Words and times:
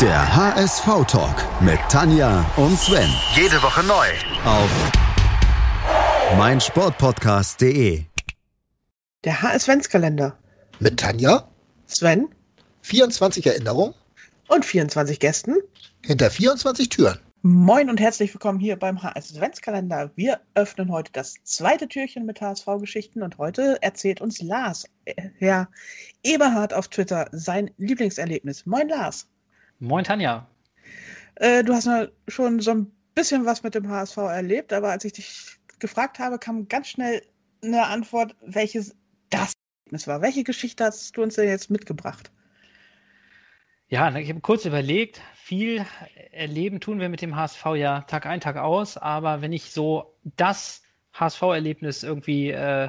Der 0.00 0.36
HSV-Talk 0.36 1.62
mit 1.62 1.78
Tanja 1.88 2.44
und 2.56 2.76
Sven. 2.76 3.08
Jede 3.36 3.62
Woche 3.62 3.84
neu. 3.84 4.06
Auf 4.44 4.68
meinsportpodcast.de. 6.36 8.02
Der 9.22 9.42
HS-Ventskalender. 9.42 10.36
Mit 10.80 10.98
Tanja, 10.98 11.48
Sven 11.86 12.26
24 12.82 13.46
Erinnerungen 13.46 13.94
und 14.48 14.64
24 14.64 15.20
Gästen. 15.20 15.54
hinter 16.04 16.28
24 16.28 16.88
Türen. 16.88 17.20
Moin 17.42 17.88
und 17.88 18.00
herzlich 18.00 18.34
willkommen 18.34 18.58
hier 18.58 18.76
beim 18.76 19.00
HS-Ventskalender. 19.00 20.10
Wir 20.16 20.40
öffnen 20.56 20.90
heute 20.90 21.12
das 21.12 21.36
zweite 21.44 21.86
Türchen 21.86 22.26
mit 22.26 22.40
HSV-Geschichten 22.40 23.22
und 23.22 23.38
heute 23.38 23.78
erzählt 23.80 24.20
uns 24.20 24.42
Lars, 24.42 24.86
äh, 25.04 25.14
Herr 25.38 25.68
Eberhard 26.24 26.74
auf 26.74 26.88
Twitter, 26.88 27.28
sein 27.30 27.70
Lieblingserlebnis. 27.76 28.66
Moin 28.66 28.88
Lars. 28.88 29.28
Moin 29.78 30.04
Tanja. 30.04 30.46
Äh, 31.36 31.64
du 31.64 31.74
hast 31.74 31.88
schon 32.28 32.60
so 32.60 32.70
ein 32.70 32.92
bisschen 33.14 33.44
was 33.44 33.62
mit 33.62 33.74
dem 33.74 33.88
HSV 33.88 34.16
erlebt, 34.16 34.72
aber 34.72 34.90
als 34.90 35.04
ich 35.04 35.12
dich 35.14 35.56
gefragt 35.78 36.18
habe, 36.18 36.38
kam 36.38 36.68
ganz 36.68 36.88
schnell 36.88 37.22
eine 37.62 37.86
Antwort, 37.86 38.36
welches 38.40 38.94
das 39.30 39.52
Erlebnis 39.84 40.06
war. 40.06 40.22
Welche 40.22 40.44
Geschichte 40.44 40.84
hast 40.84 41.16
du 41.16 41.22
uns 41.22 41.34
denn 41.34 41.48
jetzt 41.48 41.70
mitgebracht? 41.70 42.30
Ja, 43.88 44.14
ich 44.16 44.28
habe 44.28 44.40
kurz 44.40 44.64
überlegt, 44.64 45.20
viel 45.34 45.84
erleben 46.32 46.80
tun 46.80 47.00
wir 47.00 47.08
mit 47.08 47.20
dem 47.20 47.36
HSV 47.36 47.64
ja 47.76 48.00
Tag 48.02 48.26
ein, 48.26 48.40
Tag 48.40 48.56
aus, 48.56 48.96
aber 48.96 49.42
wenn 49.42 49.52
ich 49.52 49.70
so 49.70 50.16
das 50.36 50.82
HSV-Erlebnis 51.12 52.02
irgendwie 52.02 52.50
äh, 52.50 52.88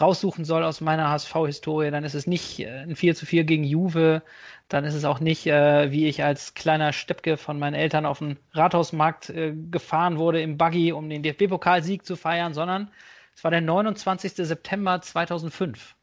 raussuchen 0.00 0.44
soll 0.44 0.62
aus 0.62 0.80
meiner 0.80 1.10
HSV-Historie, 1.10 1.90
dann 1.90 2.04
ist 2.04 2.14
es 2.14 2.26
nicht 2.26 2.60
äh, 2.60 2.82
ein 2.82 2.96
4 2.96 3.14
zu 3.14 3.26
4 3.26 3.44
gegen 3.44 3.64
Juve, 3.64 4.22
dann 4.68 4.84
ist 4.84 4.94
es 4.94 5.04
auch 5.04 5.20
nicht, 5.20 5.46
äh, 5.46 5.90
wie 5.90 6.06
ich 6.06 6.22
als 6.24 6.54
kleiner 6.54 6.92
Steppke 6.92 7.36
von 7.36 7.58
meinen 7.58 7.74
Eltern 7.74 8.06
auf 8.06 8.18
den 8.18 8.38
Rathausmarkt 8.52 9.30
äh, 9.30 9.54
gefahren 9.70 10.18
wurde 10.18 10.40
im 10.42 10.58
Buggy, 10.58 10.92
um 10.92 11.08
den 11.08 11.22
DFB-Pokalsieg 11.22 12.04
zu 12.04 12.16
feiern, 12.16 12.54
sondern 12.54 12.90
es 13.34 13.44
war 13.44 13.50
der 13.50 13.60
29. 13.60 14.34
September 14.34 15.00
2005. 15.00 15.94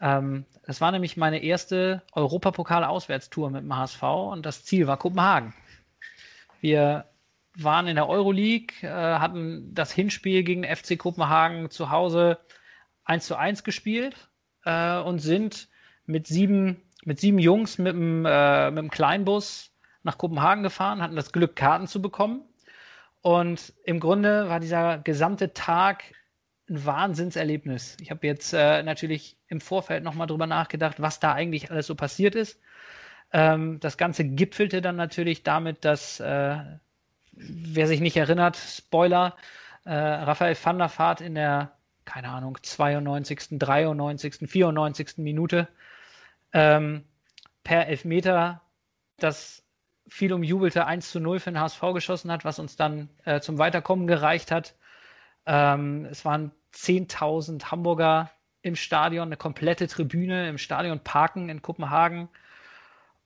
Ähm, 0.00 0.44
das 0.66 0.80
war 0.80 0.92
nämlich 0.92 1.16
meine 1.16 1.42
erste 1.42 2.02
Europapokal-Auswärtstour 2.12 3.50
mit 3.50 3.62
dem 3.62 3.76
HSV 3.76 4.02
und 4.02 4.46
das 4.46 4.64
Ziel 4.64 4.86
war 4.86 4.96
Kopenhagen. 4.96 5.54
Wir 6.60 7.06
waren 7.56 7.86
in 7.86 7.96
der 7.96 8.08
Euroleague, 8.08 8.74
äh, 8.82 8.88
hatten 8.88 9.74
das 9.74 9.92
Hinspiel 9.92 10.42
gegen 10.42 10.64
FC 10.64 10.98
Kopenhagen 10.98 11.70
zu 11.70 11.90
Hause 11.90 12.38
1 13.04 13.26
zu 13.26 13.36
1 13.36 13.64
gespielt 13.64 14.28
äh, 14.64 14.98
und 14.98 15.18
sind 15.18 15.68
mit 16.06 16.26
sieben, 16.26 16.82
mit 17.04 17.20
sieben 17.20 17.38
Jungs 17.38 17.78
mit 17.78 17.94
dem, 17.94 18.26
äh, 18.26 18.70
mit 18.70 18.82
dem 18.82 18.90
Kleinbus 18.90 19.70
nach 20.02 20.18
Kopenhagen 20.18 20.62
gefahren, 20.62 21.02
hatten 21.02 21.16
das 21.16 21.32
Glück, 21.32 21.56
Karten 21.56 21.86
zu 21.86 22.00
bekommen. 22.00 22.42
Und 23.22 23.72
im 23.84 24.00
Grunde 24.00 24.48
war 24.48 24.60
dieser 24.60 24.98
gesamte 24.98 25.54
Tag 25.54 26.04
ein 26.68 26.84
Wahnsinnserlebnis. 26.84 27.96
Ich 28.00 28.10
habe 28.10 28.26
jetzt 28.26 28.52
äh, 28.52 28.82
natürlich 28.82 29.36
im 29.48 29.60
Vorfeld 29.60 30.04
nochmal 30.04 30.26
drüber 30.26 30.46
nachgedacht, 30.46 31.00
was 31.00 31.20
da 31.20 31.32
eigentlich 31.32 31.70
alles 31.70 31.86
so 31.86 31.94
passiert 31.94 32.34
ist. 32.34 32.60
Ähm, 33.32 33.80
das 33.80 33.96
Ganze 33.96 34.24
gipfelte 34.24 34.80
dann 34.80 34.96
natürlich 34.96 35.42
damit, 35.42 35.84
dass, 35.84 36.20
äh, 36.20 36.56
wer 37.32 37.86
sich 37.86 38.00
nicht 38.00 38.16
erinnert, 38.16 38.56
Spoiler, 38.56 39.36
äh, 39.84 39.94
Raphael 39.94 40.56
van 40.62 40.78
der 40.78 40.90
Vaart 40.98 41.20
in 41.20 41.34
der, 41.34 41.72
keine 42.04 42.28
Ahnung, 42.28 42.58
92., 42.62 43.58
93., 43.58 44.48
94. 44.48 45.18
Minute 45.18 45.68
ähm, 46.52 47.04
per 47.62 47.86
Elfmeter 47.88 48.62
das 49.16 49.62
viel 50.08 50.32
umjubelte 50.32 50.86
1 50.86 51.10
zu 51.10 51.20
0 51.20 51.40
für 51.40 51.50
den 51.50 51.60
HSV 51.60 51.80
geschossen 51.94 52.30
hat, 52.30 52.44
was 52.44 52.58
uns 52.58 52.76
dann 52.76 53.08
äh, 53.24 53.40
zum 53.40 53.58
Weiterkommen 53.58 54.06
gereicht 54.06 54.50
hat. 54.50 54.74
Ähm, 55.46 56.06
es 56.06 56.24
waren 56.24 56.52
10.000 56.74 57.70
Hamburger 57.70 58.30
im 58.62 58.76
Stadion, 58.76 59.28
eine 59.28 59.36
komplette 59.36 59.86
Tribüne 59.86 60.48
im 60.48 60.58
Stadion 60.58 61.00
Parken 61.00 61.48
in 61.48 61.62
Kopenhagen. 61.62 62.28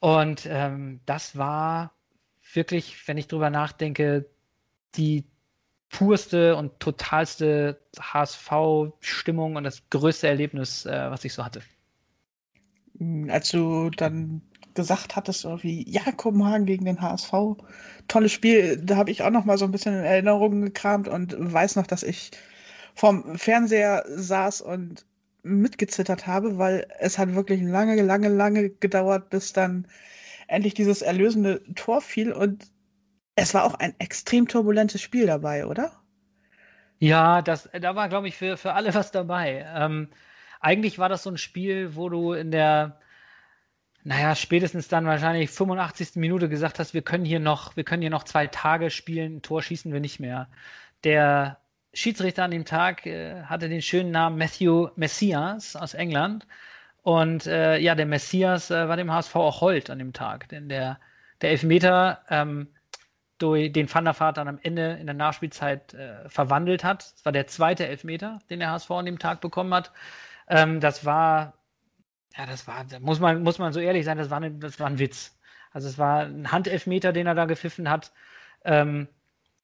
Und 0.00 0.46
ähm, 0.46 1.00
das 1.06 1.36
war 1.36 1.92
wirklich, 2.52 3.06
wenn 3.08 3.18
ich 3.18 3.28
drüber 3.28 3.50
nachdenke, 3.50 4.26
die 4.94 5.24
purste 5.90 6.56
und 6.56 6.78
totalste 6.80 7.78
HSV-Stimmung 7.98 9.56
und 9.56 9.64
das 9.64 9.82
größte 9.90 10.28
Erlebnis, 10.28 10.86
äh, 10.86 11.10
was 11.10 11.24
ich 11.24 11.32
so 11.32 11.44
hatte. 11.44 11.62
Als 13.28 13.50
du 13.50 13.90
dann 13.90 14.42
gesagt 14.74 15.16
hattest, 15.16 15.44
irgendwie, 15.44 15.88
ja, 15.88 16.02
Kopenhagen 16.16 16.66
gegen 16.66 16.84
den 16.84 17.00
HSV, 17.00 17.32
tolles 18.06 18.32
Spiel, 18.32 18.76
da 18.76 18.96
habe 18.96 19.10
ich 19.10 19.22
auch 19.22 19.30
noch 19.30 19.44
mal 19.44 19.58
so 19.58 19.64
ein 19.64 19.72
bisschen 19.72 19.94
in 19.94 20.04
Erinnerungen 20.04 20.62
gekramt 20.62 21.08
und 21.08 21.34
weiß 21.38 21.76
noch, 21.76 21.86
dass 21.86 22.02
ich 22.02 22.30
vorm 22.94 23.38
Fernseher 23.38 24.04
saß 24.08 24.60
und 24.60 25.04
mitgezittert 25.42 26.26
habe, 26.26 26.58
weil 26.58 26.86
es 26.98 27.18
hat 27.18 27.34
wirklich 27.34 27.62
lange, 27.62 28.00
lange, 28.02 28.28
lange 28.28 28.70
gedauert, 28.70 29.30
bis 29.30 29.52
dann 29.52 29.86
endlich 30.48 30.74
dieses 30.74 31.02
erlösende 31.02 31.62
Tor 31.74 32.00
fiel 32.00 32.32
und 32.32 32.70
es 33.38 33.54
war 33.54 33.64
auch 33.64 33.74
ein 33.74 33.94
extrem 33.98 34.48
turbulentes 34.48 35.00
Spiel 35.00 35.26
dabei, 35.26 35.66
oder? 35.66 35.92
Ja, 36.98 37.42
das, 37.42 37.68
da 37.72 37.94
war, 37.94 38.08
glaube 38.08 38.28
ich, 38.28 38.36
für, 38.36 38.56
für 38.56 38.74
alle 38.74 38.94
was 38.94 39.10
dabei. 39.12 39.66
Ähm, 39.74 40.08
eigentlich 40.60 40.98
war 40.98 41.08
das 41.08 41.22
so 41.22 41.30
ein 41.30 41.38
Spiel, 41.38 41.94
wo 41.94 42.08
du 42.08 42.32
in 42.32 42.50
der, 42.50 43.00
naja, 44.04 44.34
spätestens 44.34 44.88
dann 44.88 45.06
wahrscheinlich 45.06 45.50
85. 45.50 46.16
Minute 46.16 46.48
gesagt 46.48 46.78
hast, 46.78 46.94
wir 46.94 47.02
können 47.02 47.24
hier 47.24 47.40
noch, 47.40 47.76
wir 47.76 47.84
können 47.84 48.02
hier 48.02 48.10
noch 48.10 48.24
zwei 48.24 48.46
Tage 48.48 48.90
spielen, 48.90 49.36
ein 49.36 49.42
Tor 49.42 49.62
schießen 49.62 49.92
wir 49.92 50.00
nicht 50.00 50.18
mehr. 50.20 50.48
Der 51.04 51.58
Schiedsrichter 51.94 52.44
an 52.44 52.50
dem 52.50 52.64
Tag 52.64 53.06
äh, 53.06 53.42
hatte 53.44 53.68
den 53.68 53.82
schönen 53.82 54.10
Namen 54.10 54.38
Matthew 54.38 54.88
Messias 54.96 55.76
aus 55.76 55.94
England. 55.94 56.46
Und 57.02 57.46
äh, 57.46 57.78
ja, 57.78 57.94
der 57.94 58.06
Messias 58.06 58.70
äh, 58.70 58.88
war 58.88 58.96
dem 58.96 59.12
HSV 59.12 59.36
auch 59.36 59.60
hold 59.60 59.90
an 59.90 59.98
dem 59.98 60.12
Tag, 60.12 60.48
denn 60.48 60.68
der, 60.68 60.98
der 61.40 61.50
Elfmeter, 61.50 62.22
ähm, 62.28 62.68
durch 63.38 63.72
den 63.72 63.92
Van 63.92 64.04
der 64.04 64.18
Vaart 64.18 64.36
dann 64.36 64.48
am 64.48 64.58
Ende 64.62 64.92
in 65.00 65.06
der 65.06 65.14
Nachspielzeit 65.14 65.94
äh, 65.94 66.28
verwandelt 66.28 66.84
hat. 66.84 67.12
Das 67.14 67.24
war 67.24 67.32
der 67.32 67.46
zweite 67.46 67.86
Elfmeter, 67.86 68.40
den 68.50 68.58
der 68.58 68.70
HSV 68.70 68.90
an 68.90 69.06
dem 69.06 69.18
Tag 69.18 69.40
bekommen 69.40 69.72
hat. 69.74 69.92
Ähm, 70.48 70.80
das 70.80 71.04
war, 71.04 71.54
ja, 72.36 72.46
das 72.46 72.66
war, 72.66 72.84
muss 73.00 73.20
man, 73.20 73.42
muss 73.42 73.58
man 73.58 73.72
so 73.72 73.80
ehrlich 73.80 74.04
sein, 74.04 74.18
das 74.18 74.30
war, 74.30 74.38
eine, 74.38 74.50
das 74.52 74.80
war 74.80 74.88
ein 74.88 74.98
Witz. 74.98 75.38
Also 75.72 75.88
es 75.88 75.98
war 75.98 76.24
ein 76.24 76.50
Handelfmeter, 76.50 77.12
den 77.12 77.26
er 77.26 77.34
da 77.34 77.44
gepfiffen 77.44 77.90
hat, 77.90 78.12
ähm, 78.64 79.08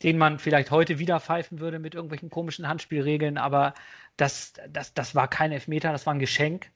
den 0.02 0.18
man 0.18 0.38
vielleicht 0.38 0.70
heute 0.70 0.98
wieder 0.98 1.20
pfeifen 1.20 1.60
würde 1.60 1.78
mit 1.78 1.94
irgendwelchen 1.94 2.30
komischen 2.30 2.68
Handspielregeln, 2.68 3.38
aber 3.38 3.74
das, 4.16 4.52
das, 4.68 4.94
das 4.94 5.14
war 5.14 5.28
kein 5.28 5.52
Elfmeter, 5.52 5.92
das 5.92 6.06
war 6.06 6.14
ein 6.14 6.20
Geschenk. 6.20 6.70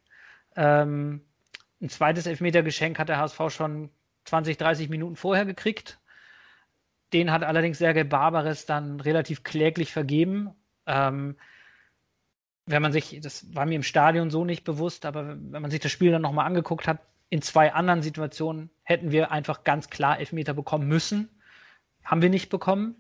Ähm, 0.56 1.22
ein 1.80 1.88
zweites 1.88 2.26
Elfmeter-Geschenk 2.26 2.98
hat 2.98 3.08
der 3.08 3.18
HSV 3.18 3.40
schon 3.50 3.90
20, 4.24 4.56
30 4.56 4.88
Minuten 4.88 5.16
vorher 5.16 5.44
gekriegt. 5.44 5.98
Den 7.12 7.32
hat 7.32 7.42
allerdings 7.42 7.78
Sergei 7.78 8.04
Barbares 8.04 8.66
dann 8.66 9.00
relativ 9.00 9.42
kläglich 9.42 9.92
vergeben. 9.92 10.50
Ähm, 10.86 11.36
wenn 12.66 12.82
man 12.82 12.92
sich, 12.92 13.18
das 13.22 13.54
war 13.54 13.64
mir 13.64 13.76
im 13.76 13.82
Stadion 13.82 14.30
so 14.30 14.44
nicht 14.44 14.64
bewusst, 14.64 15.06
aber 15.06 15.28
wenn 15.28 15.62
man 15.62 15.70
sich 15.70 15.80
das 15.80 15.90
Spiel 15.90 16.12
dann 16.12 16.22
nochmal 16.22 16.46
angeguckt 16.46 16.86
hat, 16.86 16.98
in 17.30 17.42
zwei 17.42 17.72
anderen 17.72 18.02
Situationen 18.02 18.70
hätten 18.82 19.10
wir 19.10 19.30
einfach 19.30 19.64
ganz 19.64 19.90
klar 19.90 20.18
Elfmeter 20.18 20.54
bekommen 20.54 20.88
müssen. 20.88 21.28
Haben 22.04 22.22
wir 22.22 22.30
nicht 22.30 22.48
bekommen. 22.48 22.96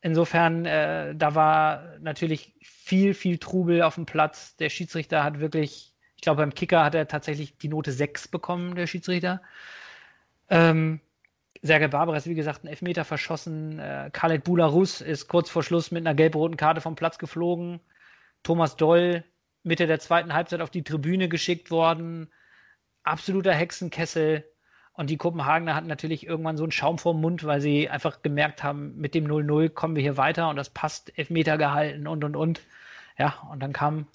Insofern, 0.00 0.64
äh, 0.64 1.14
da 1.14 1.34
war 1.34 1.96
natürlich 2.00 2.54
viel, 2.60 3.14
viel 3.14 3.38
Trubel 3.38 3.82
auf 3.82 3.96
dem 3.96 4.06
Platz. 4.06 4.56
Der 4.56 4.68
Schiedsrichter 4.68 5.24
hat 5.24 5.40
wirklich, 5.40 5.94
ich 6.14 6.22
glaube, 6.22 6.42
beim 6.42 6.54
Kicker 6.54 6.84
hat 6.84 6.94
er 6.94 7.08
tatsächlich 7.08 7.58
die 7.58 7.68
Note 7.68 7.92
6 7.92 8.28
bekommen, 8.28 8.76
der 8.76 8.86
Schiedsrichter. 8.86 9.42
Ähm, 10.48 11.00
Sergei 11.62 11.88
Barbares, 11.88 12.26
wie 12.26 12.34
gesagt, 12.34 12.60
einen 12.60 12.70
Elfmeter 12.70 13.04
verschossen. 13.04 13.78
Äh, 13.78 14.10
Khaled 14.12 14.44
Bularus 14.44 15.00
ist 15.00 15.28
kurz 15.28 15.50
vor 15.50 15.62
Schluss 15.62 15.90
mit 15.90 16.06
einer 16.06 16.14
gelb-roten 16.14 16.56
Karte 16.56 16.80
vom 16.80 16.94
Platz 16.94 17.18
geflogen. 17.18 17.80
Thomas 18.42 18.76
Doll 18.76 19.24
Mitte 19.62 19.86
der 19.86 19.98
zweiten 19.98 20.32
Halbzeit 20.34 20.60
auf 20.60 20.70
die 20.70 20.84
Tribüne 20.84 21.28
geschickt 21.28 21.70
worden. 21.70 22.30
Absoluter 23.02 23.52
Hexenkessel. 23.52 24.44
Und 24.92 25.10
die 25.10 25.16
Kopenhagener 25.16 25.74
hatten 25.74 25.86
natürlich 25.86 26.26
irgendwann 26.26 26.56
so 26.56 26.64
einen 26.64 26.72
Schaum 26.72 26.98
vorm 26.98 27.20
Mund, 27.20 27.44
weil 27.44 27.60
sie 27.60 27.88
einfach 27.88 28.22
gemerkt 28.22 28.64
haben, 28.64 28.96
mit 28.96 29.14
dem 29.14 29.26
0-0 29.26 29.68
kommen 29.68 29.94
wir 29.94 30.02
hier 30.02 30.16
weiter 30.16 30.48
und 30.48 30.56
das 30.56 30.70
passt, 30.70 31.16
Elfmeter 31.16 31.56
gehalten 31.56 32.08
und 32.08 32.24
und 32.24 32.34
und. 32.34 32.60
Ja, 33.16 33.48
und 33.50 33.60
dann 33.60 33.72
kam 33.72 34.08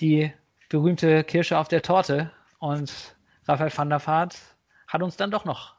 die 0.00 0.32
berühmte 0.68 1.22
Kirsche 1.22 1.58
auf 1.58 1.68
der 1.68 1.82
Torte 1.82 2.32
und 2.58 3.14
Raphael 3.46 3.76
van 3.76 3.90
der 3.90 4.04
Vaart 4.04 4.36
hat 4.88 5.02
uns 5.02 5.16
dann 5.16 5.30
doch 5.30 5.44
noch 5.44 5.73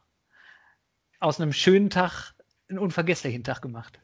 aus 1.25 1.42
einem 1.42 1.54
schönen 1.54 1.89
Tag 1.89 2.33
einen 2.69 2.80
unvergesslichen 2.80 3.44
Tag 3.44 3.62
gemacht. 3.62 4.00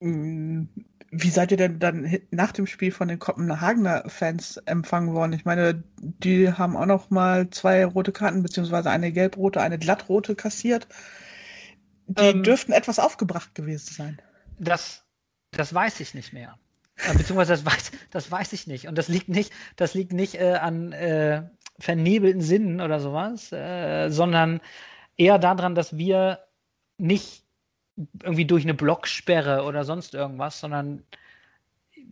Mm, 0.00 0.64
wie 1.10 1.30
seid 1.30 1.50
ihr 1.52 1.56
denn 1.56 1.78
dann 1.78 2.18
nach 2.30 2.52
dem 2.52 2.66
Spiel 2.66 2.92
von 2.92 3.08
den 3.08 3.18
Kopenhagener 3.18 4.04
Fans 4.08 4.58
empfangen 4.66 5.14
worden? 5.14 5.32
Ich 5.32 5.46
meine, 5.46 5.82
die 5.98 6.52
haben 6.52 6.76
auch 6.76 6.84
noch 6.84 7.08
mal 7.08 7.48
zwei 7.48 7.86
rote 7.86 8.12
Karten, 8.12 8.42
beziehungsweise 8.42 8.90
eine 8.90 9.10
gelb-rote, 9.10 9.62
eine 9.62 9.78
glattrote 9.78 10.34
kassiert. 10.34 10.86
Die 12.08 12.22
ähm, 12.22 12.42
dürften 12.42 12.72
etwas 12.72 12.98
aufgebracht 12.98 13.54
gewesen 13.54 13.94
sein. 13.94 14.22
Das, 14.58 15.02
das 15.52 15.72
weiß 15.72 16.00
ich 16.00 16.12
nicht 16.12 16.34
mehr. 16.34 16.58
Äh, 16.96 17.14
beziehungsweise 17.14 17.54
das 17.54 17.64
weiß, 17.64 17.92
das 18.10 18.30
weiß 18.30 18.52
ich 18.52 18.66
nicht. 18.66 18.86
Und 18.86 18.98
das 18.98 19.08
liegt 19.08 19.30
nicht, 19.30 19.50
das 19.76 19.94
liegt 19.94 20.12
nicht 20.12 20.34
äh, 20.34 20.54
an 20.54 20.92
äh, 20.92 21.44
vernebelten 21.78 22.42
Sinnen 22.42 22.82
oder 22.82 23.00
sowas, 23.00 23.50
äh, 23.52 24.10
sondern 24.10 24.60
eher 25.16 25.38
daran, 25.38 25.74
dass 25.74 25.96
wir 25.96 26.40
nicht 26.98 27.44
irgendwie 28.22 28.44
durch 28.44 28.64
eine 28.64 28.74
Blocksperre 28.74 29.64
oder 29.64 29.84
sonst 29.84 30.14
irgendwas, 30.14 30.60
sondern 30.60 31.02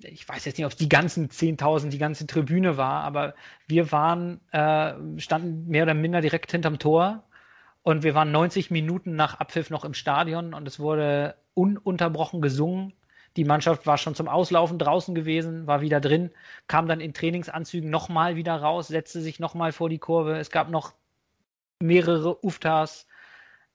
ich 0.03 0.29
weiß 0.29 0.45
jetzt 0.45 0.59
nicht, 0.59 0.65
ob 0.65 0.73
es 0.73 0.79
die 0.79 0.89
ganzen 0.89 1.29
10.000, 1.29 1.91
die 1.91 1.99
ganze 1.99 2.27
Tribüne 2.27 2.77
war, 2.77 3.03
aber 3.03 3.35
wir 3.67 3.93
waren, 3.93 4.41
äh, 4.51 4.95
standen 5.19 5.69
mehr 5.69 5.85
oder 5.85 5.95
minder 5.95 6.21
direkt 6.21 6.51
hinterm 6.51 6.79
Tor 6.79 7.25
und 7.83 8.03
wir 8.03 8.15
waren 8.15 8.33
90 8.33 8.71
Minuten 8.71 9.15
nach 9.15 9.41
Abpfiff 9.41 9.71
noch 9.71 9.85
im 9.85 9.95
Stadion 9.95 10.55
und 10.55 10.67
es 10.67 10.81
wurde 10.81 11.37
ununterbrochen 11.55 12.41
gesungen. 12.41 12.95
Die 13.37 13.45
Mannschaft 13.45 13.87
war 13.87 13.99
schon 13.99 14.15
zum 14.15 14.29
Auslaufen 14.29 14.79
draußen 14.79 15.15
gewesen, 15.15 15.67
war 15.67 15.81
wieder 15.81 16.01
drin, 16.01 16.31
kam 16.67 16.87
dann 16.87 17.01
in 17.01 17.15
Trainingsanzügen 17.15 17.91
nochmal 17.91 18.37
wieder 18.37 18.57
raus, 18.57 18.89
setzte 18.89 19.21
sich 19.21 19.41
nochmal 19.41 19.73
vor 19.73 19.89
die 19.89 19.99
Kurve. 19.99 20.39
Es 20.39 20.51
gab 20.51 20.71
noch 20.71 20.95
mehrere 21.85 22.45
Uftas. 22.45 23.07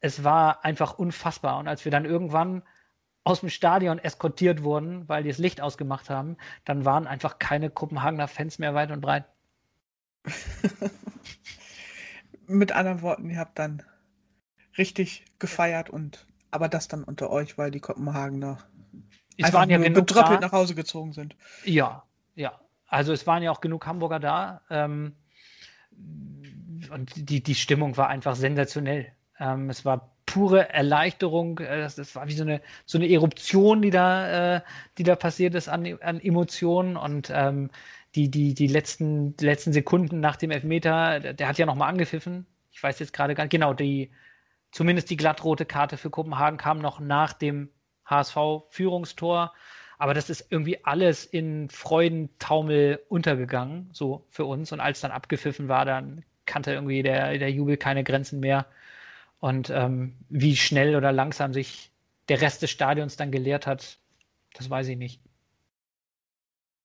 Es 0.02 0.24
war 0.24 0.66
einfach 0.66 0.98
unfassbar. 0.98 1.58
Und 1.58 1.68
als 1.68 1.86
wir 1.86 1.92
dann 1.92 2.06
irgendwann 2.06 2.64
aus 3.24 3.42
dem 3.42 3.50
Stadion 3.50 4.00
eskortiert 4.00 4.64
wurden, 4.64 5.08
weil 5.08 5.24
die 5.24 5.30
das 5.30 5.38
Licht 5.38 5.62
ausgemacht 5.62 6.10
haben, 6.10 6.38
dann 6.66 6.86
waren 6.86 7.08
einfach 7.08 7.40
keine 7.40 7.70
Kopenhagener 7.70 8.28
Fans 8.28 8.60
mehr 8.60 8.74
weit 8.74 8.92
und 8.92 9.02
breit. 9.02 9.26
Mit 12.48 12.72
anderen 12.72 13.02
Worten, 13.02 13.30
ihr 13.30 13.38
habt 13.38 13.60
dann 13.60 13.84
richtig 14.78 15.26
gefeiert 15.38 15.90
und 15.90 16.26
aber 16.52 16.68
das 16.68 16.88
dann 16.88 17.04
unter 17.04 17.30
euch, 17.30 17.58
weil 17.60 17.70
die 17.70 17.80
Kopenhagener 17.80 18.58
es 19.38 19.46
einfach 19.46 19.60
waren 19.60 19.70
ja 19.70 19.78
nur 19.78 19.92
betröppelt 19.92 20.42
nach 20.42 20.52
Hause 20.52 20.76
gezogen 20.76 21.14
sind. 21.14 21.36
Ja, 21.64 22.04
ja. 22.36 22.60
Also 22.88 23.14
es 23.14 23.28
waren 23.28 23.44
ja 23.44 23.52
auch 23.52 23.62
genug 23.62 23.86
Hamburger 23.86 24.20
da. 24.20 24.62
Ähm, 24.70 25.16
und 26.90 27.30
die, 27.30 27.42
die 27.44 27.56
Stimmung 27.56 27.98
war 27.98 28.10
einfach 28.10 28.36
sensationell. 28.36 29.12
Ähm, 29.40 29.70
es 29.70 29.86
war 29.86 30.12
pure 30.26 30.70
Erleichterung. 30.70 31.60
Äh, 31.60 31.82
das, 31.82 32.16
war 32.16 32.28
wie 32.28 32.34
so 32.34 32.44
eine, 32.44 32.62
so 32.86 32.98
eine 32.98 33.10
Eruption, 33.10 33.82
die 33.82 33.90
da, 33.90 34.58
äh, 34.58 34.62
die 34.98 35.04
da 35.04 35.16
passiert 35.16 35.56
ist 35.56 35.70
an, 35.70 35.98
an 36.02 36.20
Emotionen. 36.20 36.98
Und 36.98 37.32
ähm, 37.34 37.70
die, 38.16 38.30
die, 38.30 38.54
die, 38.54 38.68
letzten, 38.68 39.36
letzten 39.40 39.74
Sekunden 39.74 40.20
nach 40.20 40.36
dem 40.36 40.52
Elfmeter, 40.52 41.20
der, 41.20 41.34
der 41.34 41.48
hat 41.48 41.58
ja 41.58 41.66
nochmal 41.66 41.90
angepfiffen. 41.90 42.46
Ich 42.72 42.82
weiß 42.82 43.00
jetzt 43.00 43.14
gerade 43.14 43.36
gar 43.36 43.44
nicht, 43.44 43.52
genau, 43.52 43.74
die, 43.74 44.12
zumindest 44.72 45.10
die 45.10 45.18
glattrote 45.18 45.66
Karte 45.66 45.98
für 45.98 46.10
Kopenhagen 46.10 46.58
kam 46.58 46.80
noch 46.80 47.00
nach 47.00 47.34
dem 47.34 47.70
HSV-Führungstor. 48.06 49.54
Aber 49.98 50.14
das 50.14 50.30
ist 50.30 50.48
irgendwie 50.50 50.84
alles 50.86 51.26
in 51.26 51.70
Freudentaumel 51.70 53.02
untergegangen, 53.10 53.90
so 53.92 54.26
für 54.30 54.46
uns. 54.46 54.72
Und 54.72 54.80
als 54.80 55.02
dann 55.02 55.12
abgepfiffen 55.12 55.68
war, 55.68 55.84
dann 55.86 56.24
kannte 56.50 56.74
irgendwie 56.74 57.04
der, 57.04 57.38
der 57.38 57.52
Jubel 57.52 57.78
keine 57.78 58.04
Grenzen 58.04 58.40
mehr. 58.40 58.66
Und 59.40 59.70
ähm, 59.70 60.16
wie 60.30 60.58
schnell 60.58 60.96
oder 60.96 61.12
langsam 61.12 61.54
sich 61.54 61.92
der 62.28 62.42
Rest 62.42 62.62
des 62.62 62.72
Stadions 62.72 63.16
dann 63.16 63.32
geleert 63.32 63.68
hat, 63.68 64.00
das 64.54 64.70
weiß 64.70 64.88
ich 64.90 64.98
nicht. 64.98 65.22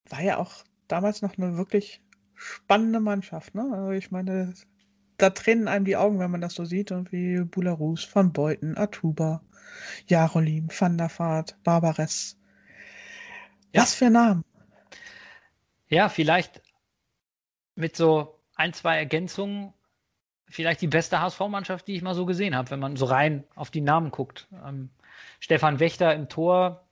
War 0.09 0.23
ja 0.23 0.37
auch 0.37 0.65
damals 0.87 1.23
noch 1.23 1.37
eine 1.39 1.57
wirklich 1.57 2.03
spannende 2.35 3.01
Mannschaft. 3.01 3.55
Ne? 3.55 3.69
Also 3.73 3.91
ich 3.91 4.11
meine, 4.11 4.55
da 5.17 5.31
tränen 5.31 5.67
einem 5.67 5.87
die 5.87 5.97
Augen, 5.97 6.19
wenn 6.19 6.31
man 6.31 6.43
das 6.43 6.55
so 6.55 6.65
sieht. 6.65 6.93
Und 6.93 7.11
wie 7.11 7.41
Bularus, 7.41 8.09
Van 8.15 8.33
Beuten, 8.33 8.77
Atuba, 8.77 9.43
Jarolim, 10.07 10.69
Van 10.79 10.99
der 10.99 11.11
Vaart, 11.11 11.57
Barbares. 11.65 12.39
Ja. 13.73 13.83
Was 13.83 13.95
für 13.95 14.11
Namen. 14.11 14.45
Ja, 15.89 16.09
vielleicht 16.09 16.63
mit 17.77 17.97
so 17.97 18.34
ein, 18.57 18.73
zwei 18.73 18.97
Ergänzungen 18.97 19.73
vielleicht 20.49 20.81
die 20.81 20.89
beste 20.89 21.21
HSV-Mannschaft, 21.21 21.87
die 21.89 21.95
ich 21.95 22.03
mal 22.03 22.15
so 22.15 22.27
gesehen 22.27 22.55
habe, 22.55 22.71
wenn 22.71 22.81
man 22.81 22.97
so 22.97 23.07
rein 23.07 23.45
auf 23.55 23.71
die 23.71 23.81
Namen 23.81 24.11
guckt. 24.11 24.47
Ähm, 24.65 24.91
Stefan 25.41 25.81
Wächter 25.81 26.15
im 26.15 26.29
Tor, 26.29 26.87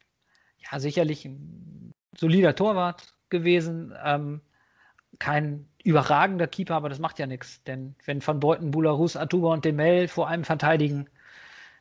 ja, 0.59 0.79
sicherlich 0.79 1.25
ein 1.25 1.93
solider 2.17 2.55
Torwart 2.55 3.15
gewesen. 3.29 3.95
Ähm, 4.05 4.41
kein 5.19 5.69
überragender 5.85 6.47
Keeper, 6.47 6.75
aber 6.75 6.89
das 6.89 6.99
macht 6.99 7.19
ja 7.19 7.27
nichts. 7.27 7.63
Denn 7.65 7.95
wenn 8.05 8.27
Van 8.27 8.41
Beuten, 8.41 8.71
Bularus, 8.71 9.17
Atuba 9.17 9.53
und 9.53 9.65
Demel 9.65 10.09
vor 10.09 10.29
einem 10.29 10.45
verteidigen, 10.45 11.09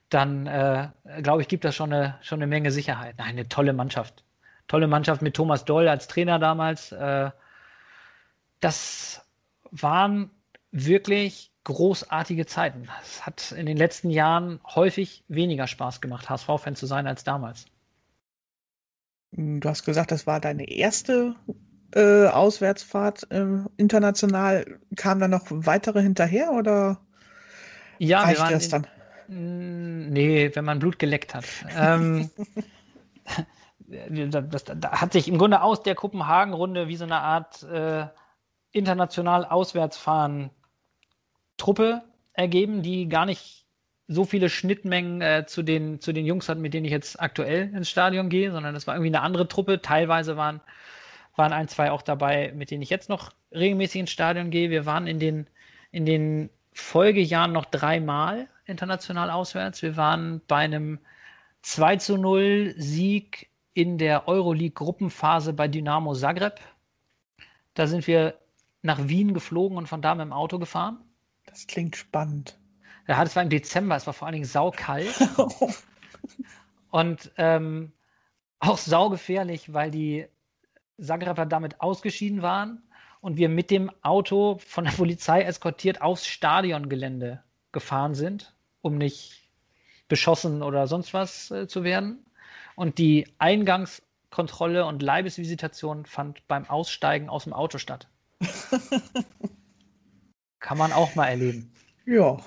dann 0.09 0.45
äh, 0.47 0.89
glaube 1.21 1.41
ich, 1.41 1.47
gibt 1.47 1.63
das 1.63 1.75
schon 1.75 1.93
eine, 1.93 2.17
schon 2.21 2.39
eine 2.39 2.47
Menge 2.47 2.71
Sicherheit. 2.71 3.15
Nein, 3.17 3.29
eine 3.29 3.47
tolle 3.47 3.73
Mannschaft. 3.73 4.25
Tolle 4.67 4.87
Mannschaft 4.87 5.21
mit 5.21 5.35
Thomas 5.35 5.65
Doll 5.65 5.87
als 5.87 6.07
Trainer 6.07 6.39
damals. 6.39 6.91
Äh, 6.91 7.31
das 8.59 9.20
waren 9.71 10.29
wirklich 10.71 11.51
großartige 11.63 12.45
Zeiten. 12.45 12.88
Es 13.01 13.25
hat 13.25 13.51
in 13.51 13.65
den 13.65 13.77
letzten 13.77 14.09
Jahren 14.09 14.59
häufig 14.65 15.23
weniger 15.27 15.68
Spaß 15.68 16.01
gemacht, 16.01 16.29
HSV-Fan 16.29 16.75
zu 16.75 16.85
sein 16.85 17.07
als 17.07 17.23
damals. 17.23 17.65
Du 19.31 19.69
hast 19.69 19.85
gesagt, 19.85 20.12
das 20.12 20.27
war 20.27 20.39
deine 20.39 20.69
erste 20.69 21.35
äh, 21.94 22.27
Auswärtsfahrt 22.27 23.31
äh, 23.31 23.45
international. 23.77 24.79
Kamen 24.95 25.21
da 25.21 25.27
noch 25.27 25.45
weitere 25.50 26.01
hinterher 26.01 26.51
oder 26.51 27.00
ja, 27.97 28.24
reicht 28.24 28.51
das 28.51 28.69
dann? 28.69 28.88
In, 29.27 30.09
nee, 30.09 30.50
wenn 30.53 30.65
man 30.65 30.79
Blut 30.79 31.00
geleckt 31.00 31.35
hat. 31.35 31.45
ähm, 31.77 32.29
das, 34.31 34.44
das, 34.50 34.63
da 34.65 35.01
hat 35.01 35.13
sich 35.13 35.27
im 35.27 35.38
Grunde 35.38 35.62
aus 35.62 35.83
der 35.83 35.95
Kopenhagen-Runde 35.95 36.88
wie 36.88 36.95
so 36.95 37.06
eine 37.06 37.19
Art 37.19 37.63
äh, 37.63 38.07
international 38.71 39.45
Auswärtsfahren 39.45 40.50
Truppe 41.57 42.01
ergeben, 42.33 42.81
die 42.81 43.07
gar 43.07 43.25
nicht 43.25 43.65
so 44.07 44.25
viele 44.25 44.50
Schnittmengen 44.50 45.21
äh, 45.21 45.45
zu, 45.47 45.63
den, 45.63 46.01
zu 46.01 46.12
den 46.12 46.25
Jungs 46.25 46.50
hat, 46.50 46.57
mit 46.57 46.73
denen 46.73 46.85
ich 46.85 46.91
jetzt 46.91 47.21
aktuell 47.21 47.73
ins 47.73 47.89
Stadion 47.89 48.29
gehe, 48.29 48.51
sondern 48.51 48.73
das 48.73 48.88
war 48.88 48.95
irgendwie 48.95 49.15
eine 49.15 49.21
andere 49.21 49.47
Truppe. 49.47 49.81
Teilweise 49.81 50.35
waren, 50.35 50.59
waren 51.35 51.53
ein, 51.53 51.68
zwei 51.68 51.91
auch 51.91 52.01
dabei, 52.01 52.51
mit 52.56 52.71
denen 52.71 52.81
ich 52.81 52.89
jetzt 52.89 53.09
noch 53.09 53.31
regelmäßig 53.53 54.01
ins 54.01 54.12
Stadion 54.12 54.50
gehe. 54.50 54.69
Wir 54.69 54.85
waren 54.85 55.07
in 55.07 55.19
den, 55.19 55.47
in 55.91 56.06
den 56.06 56.50
Folgejahren 56.74 57.53
noch 57.53 57.65
dreimal 57.65 58.48
international 58.65 59.29
auswärts. 59.29 59.81
Wir 59.81 59.95
waren 59.95 60.41
bei 60.48 60.57
einem 60.57 61.00
2 61.62 61.98
zu 61.98 62.17
0 62.17 62.74
Sieg 62.77 63.50
in 63.74 63.98
der 63.98 64.27
Euroleague-Gruppenphase 64.27 65.53
bei 65.53 65.67
Dynamo 65.67 66.13
Zagreb. 66.13 66.60
Da 67.75 67.88
sind 67.88 68.07
wir 68.07 68.36
nach 68.81 69.07
Wien 69.07 69.33
geflogen 69.33 69.77
und 69.77 69.88
von 69.88 70.01
da 70.01 70.15
mit 70.15 70.25
dem 70.25 70.33
Auto 70.33 70.59
gefahren. 70.59 70.97
Das 71.45 71.67
klingt 71.67 71.95
spannend. 71.95 72.57
Ja, 73.07 73.23
das 73.23 73.35
war 73.35 73.43
im 73.43 73.50
Dezember, 73.50 73.95
es 73.95 74.07
war 74.07 74.13
vor 74.13 74.27
allen 74.27 74.33
Dingen 74.33 74.45
saukalt. 74.45 75.13
und 76.91 77.31
ähm, 77.38 77.91
auch 78.59 78.77
saugefährlich, 78.77 79.73
weil 79.73 79.91
die 79.91 80.27
Zagreber 81.00 81.45
damit 81.45 81.81
ausgeschieden 81.81 82.41
waren 82.41 82.83
und 83.21 83.38
wir 83.38 83.50
mit 83.50 83.71
dem 83.71 83.91
Auto 84.03 84.59
von 84.65 84.85
der 84.85 84.91
Polizei 84.91 85.41
eskortiert 85.41 86.01
aufs 86.01 86.27
Stadiongelände 86.27 87.43
gefahren 87.71 88.13
sind, 88.13 88.55
um 88.81 88.97
nicht 88.97 89.50
beschossen 90.07 90.61
oder 90.61 90.88
sonst 90.88 91.13
was 91.13 91.51
äh, 91.51 91.67
zu 91.67 91.83
werden. 91.83 92.25
Und 92.75 92.97
die 92.97 93.27
Eingangskontrolle 93.38 94.85
und 94.85 95.01
Leibesvisitation 95.01 96.05
fand 96.05 96.47
beim 96.47 96.69
Aussteigen 96.69 97.29
aus 97.29 97.45
dem 97.45 97.53
Auto 97.53 97.77
statt. 97.77 98.11
Kann 100.60 100.77
man 100.77 100.91
auch 100.91 101.15
mal 101.15 101.27
erleben. 101.27 101.74
Ja. 102.05 102.38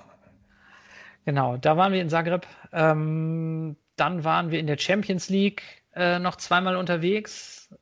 Genau, 1.25 1.57
da 1.57 1.77
waren 1.77 1.93
wir 1.93 2.01
in 2.01 2.11
Zagreb. 2.11 2.47
Ähm, 2.73 3.77
dann 3.97 4.25
waren 4.25 4.51
wir 4.51 4.59
in 4.59 4.67
der 4.67 4.79
Champions 4.79 5.29
League 5.29 5.63
äh, 5.95 6.19
noch 6.19 6.37
zweimal 6.37 6.77
unterwegs. 6.77 7.75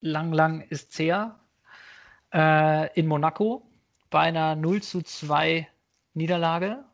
Lang, 0.00 0.32
lang 0.32 0.60
ist 0.60 0.98
her. 0.98 1.40
Äh, 2.32 2.92
in 2.98 3.06
Monaco 3.06 3.70
bei 4.10 4.20
einer 4.20 4.54
0 4.54 4.82
zu 4.82 5.02
2 5.02 5.66
Niederlage. 6.14 6.84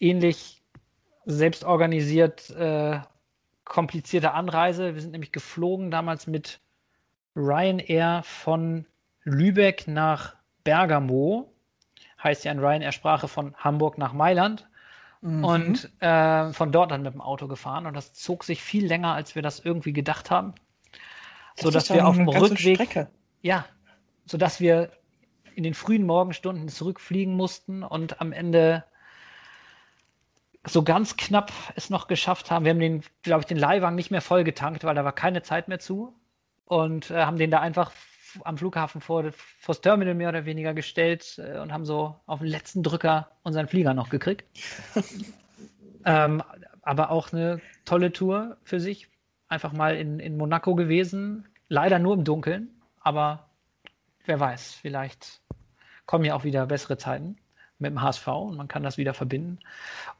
Ähnlich 0.00 0.62
selbst 1.26 1.64
organisiert, 1.64 2.50
äh, 2.50 3.00
komplizierte 3.64 4.32
Anreise. 4.32 4.94
Wir 4.94 5.02
sind 5.02 5.12
nämlich 5.12 5.32
geflogen 5.32 5.90
damals 5.90 6.26
mit 6.26 6.60
Ryanair 7.36 8.22
von 8.24 8.86
Lübeck 9.24 9.86
nach 9.88 10.34
Bergamo 10.64 11.52
heißt 12.22 12.44
ja 12.44 12.52
in 12.52 12.58
Ryanair 12.58 12.92
Sprache 12.92 13.28
von 13.28 13.54
Hamburg 13.56 13.98
nach 13.98 14.12
Mailand. 14.12 14.68
mhm. 15.22 15.44
und 15.44 16.02
äh, 16.02 16.52
von 16.52 16.72
dort 16.72 16.90
dann 16.90 17.02
mit 17.02 17.14
dem 17.14 17.20
Auto 17.20 17.48
gefahren. 17.48 17.86
Und 17.86 17.94
das 17.94 18.12
zog 18.12 18.44
sich 18.44 18.62
viel 18.62 18.86
länger, 18.86 19.14
als 19.14 19.34
wir 19.34 19.42
das 19.42 19.60
irgendwie 19.60 19.92
gedacht 19.92 20.30
haben. 20.30 20.54
So 21.56 21.70
dass 21.70 21.90
wir 21.90 22.06
auf 22.06 22.16
dem 22.16 22.28
Rückweg. 22.28 22.76
Strecke. 22.76 23.08
Ja, 23.40 23.64
so 24.26 24.36
dass 24.36 24.60
wir 24.60 24.90
in 25.54 25.64
den 25.64 25.74
frühen 25.74 26.06
Morgenstunden 26.06 26.68
zurückfliegen 26.68 27.34
mussten 27.34 27.82
und 27.82 28.20
am 28.20 28.32
Ende 28.32 28.84
so 30.64 30.82
ganz 30.82 31.16
knapp 31.16 31.52
es 31.74 31.90
noch 31.90 32.06
geschafft 32.06 32.50
haben. 32.50 32.64
Wir 32.64 32.70
haben 32.70 32.80
den, 32.80 33.02
glaube 33.22 33.40
ich, 33.40 33.46
den 33.46 33.58
Leihwagen 33.58 33.96
nicht 33.96 34.10
mehr 34.10 34.22
voll 34.22 34.44
getankt, 34.44 34.84
weil 34.84 34.94
da 34.94 35.04
war 35.04 35.12
keine 35.12 35.42
Zeit 35.42 35.68
mehr 35.68 35.78
zu. 35.78 36.14
Und 36.64 37.10
äh, 37.10 37.24
haben 37.24 37.36
den 37.36 37.50
da 37.50 37.60
einfach 37.60 37.92
am 38.44 38.56
Flughafen 38.56 39.00
vor, 39.00 39.24
das 39.66 39.80
Terminal 39.80 40.14
mehr 40.14 40.28
oder 40.28 40.44
weniger 40.44 40.74
gestellt 40.74 41.38
äh, 41.38 41.58
und 41.58 41.72
haben 41.72 41.84
so 41.84 42.16
auf 42.26 42.40
den 42.40 42.48
letzten 42.48 42.82
Drücker 42.82 43.30
unseren 43.42 43.68
Flieger 43.68 43.94
noch 43.94 44.08
gekriegt. 44.08 44.44
ähm, 46.04 46.42
aber 46.82 47.10
auch 47.10 47.32
eine 47.32 47.60
tolle 47.84 48.12
Tour 48.12 48.56
für 48.64 48.80
sich. 48.80 49.08
Einfach 49.48 49.72
mal 49.72 49.96
in, 49.96 50.18
in 50.18 50.36
Monaco 50.36 50.74
gewesen. 50.74 51.46
Leider 51.68 51.98
nur 51.98 52.14
im 52.14 52.24
Dunkeln, 52.24 52.70
aber 53.00 53.50
wer 54.24 54.38
weiß, 54.38 54.74
vielleicht 54.74 55.40
kommen 56.06 56.24
ja 56.24 56.34
auch 56.34 56.44
wieder 56.44 56.66
bessere 56.66 56.98
Zeiten 56.98 57.36
mit 57.78 57.90
dem 57.90 58.02
HSV 58.02 58.26
und 58.28 58.56
man 58.56 58.68
kann 58.68 58.82
das 58.82 58.98
wieder 58.98 59.14
verbinden. 59.14 59.58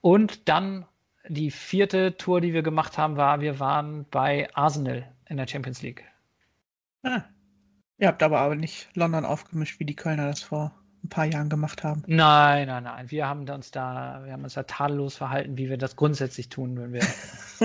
Und 0.00 0.48
dann 0.48 0.86
die 1.28 1.50
vierte 1.50 2.16
Tour, 2.16 2.40
die 2.40 2.52
wir 2.52 2.62
gemacht 2.62 2.98
haben, 2.98 3.16
war, 3.16 3.40
wir 3.40 3.60
waren 3.60 4.06
bei 4.10 4.48
Arsenal 4.54 5.12
in 5.28 5.36
der 5.36 5.46
Champions 5.46 5.82
League. 5.82 6.04
Ah. 7.02 7.22
Ihr 8.02 8.08
habt 8.08 8.24
aber, 8.24 8.40
aber 8.40 8.56
nicht 8.56 8.88
London 8.94 9.24
aufgemischt, 9.24 9.78
wie 9.78 9.84
die 9.84 9.94
Kölner 9.94 10.26
das 10.26 10.42
vor 10.42 10.72
ein 11.04 11.08
paar 11.08 11.24
Jahren 11.24 11.48
gemacht 11.48 11.84
haben. 11.84 12.02
Nein, 12.08 12.66
nein, 12.66 12.82
nein. 12.82 13.08
Wir 13.12 13.28
haben 13.28 13.48
uns 13.48 13.70
da, 13.70 14.22
wir 14.24 14.32
haben 14.32 14.42
uns 14.42 14.54
da 14.54 14.64
tadellos 14.64 15.14
verhalten, 15.14 15.56
wie 15.56 15.70
wir 15.70 15.78
das 15.78 15.94
grundsätzlich 15.94 16.48
tun, 16.48 16.76
wenn 16.76 16.92
wir 16.92 17.06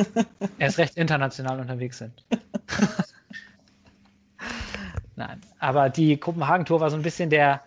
erst 0.59 0.77
recht 0.77 0.95
international 0.95 1.59
unterwegs 1.59 1.97
sind. 1.97 2.23
nein. 5.15 5.41
Aber 5.57 5.89
die 5.89 6.17
Kopenhagen-Tour 6.17 6.81
war 6.81 6.91
so 6.91 6.97
ein 6.97 7.01
bisschen 7.01 7.31
der, 7.31 7.63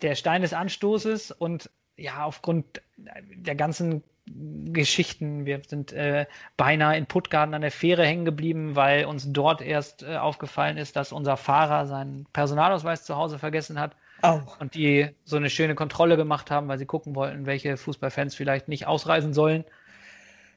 der 0.00 0.14
Stein 0.14 0.40
des 0.40 0.54
Anstoßes 0.54 1.32
und 1.32 1.68
ja, 1.98 2.24
aufgrund 2.24 2.80
der 2.96 3.56
ganzen 3.56 4.02
Geschichten. 4.26 5.46
Wir 5.46 5.60
sind 5.66 5.92
äh, 5.92 6.26
beinahe 6.56 6.96
in 6.96 7.06
Puttgarden 7.06 7.54
an 7.54 7.62
der 7.62 7.72
Fähre 7.72 8.06
hängen 8.06 8.24
geblieben, 8.24 8.76
weil 8.76 9.04
uns 9.04 9.32
dort 9.32 9.60
erst 9.60 10.02
äh, 10.02 10.16
aufgefallen 10.16 10.76
ist, 10.76 10.96
dass 10.96 11.12
unser 11.12 11.36
Fahrer 11.36 11.86
seinen 11.86 12.26
Personalausweis 12.32 13.04
zu 13.04 13.16
Hause 13.16 13.38
vergessen 13.38 13.80
hat. 13.80 13.96
Oh. 14.22 14.40
Und 14.60 14.76
die 14.76 15.08
so 15.24 15.36
eine 15.36 15.50
schöne 15.50 15.74
Kontrolle 15.74 16.16
gemacht 16.16 16.50
haben, 16.50 16.68
weil 16.68 16.78
sie 16.78 16.86
gucken 16.86 17.16
wollten, 17.16 17.46
welche 17.46 17.76
Fußballfans 17.76 18.36
vielleicht 18.36 18.68
nicht 18.68 18.86
ausreisen 18.86 19.34
sollen. 19.34 19.64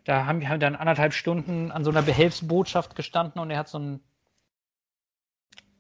Da 0.03 0.27
haben 0.27 0.41
wir 0.41 0.57
dann 0.60 0.75
anderthalb 0.75 1.13
Stunden 1.13 1.72
an 1.72 1.84
so 1.84 1.89
einer 1.89 2.03
Behelfsbotschaft 2.03 2.95
gestanden 2.95 3.41
und 3.41 3.50
er 3.50 3.57
hat 3.57 3.67
so 3.67 3.79
ein 3.79 4.00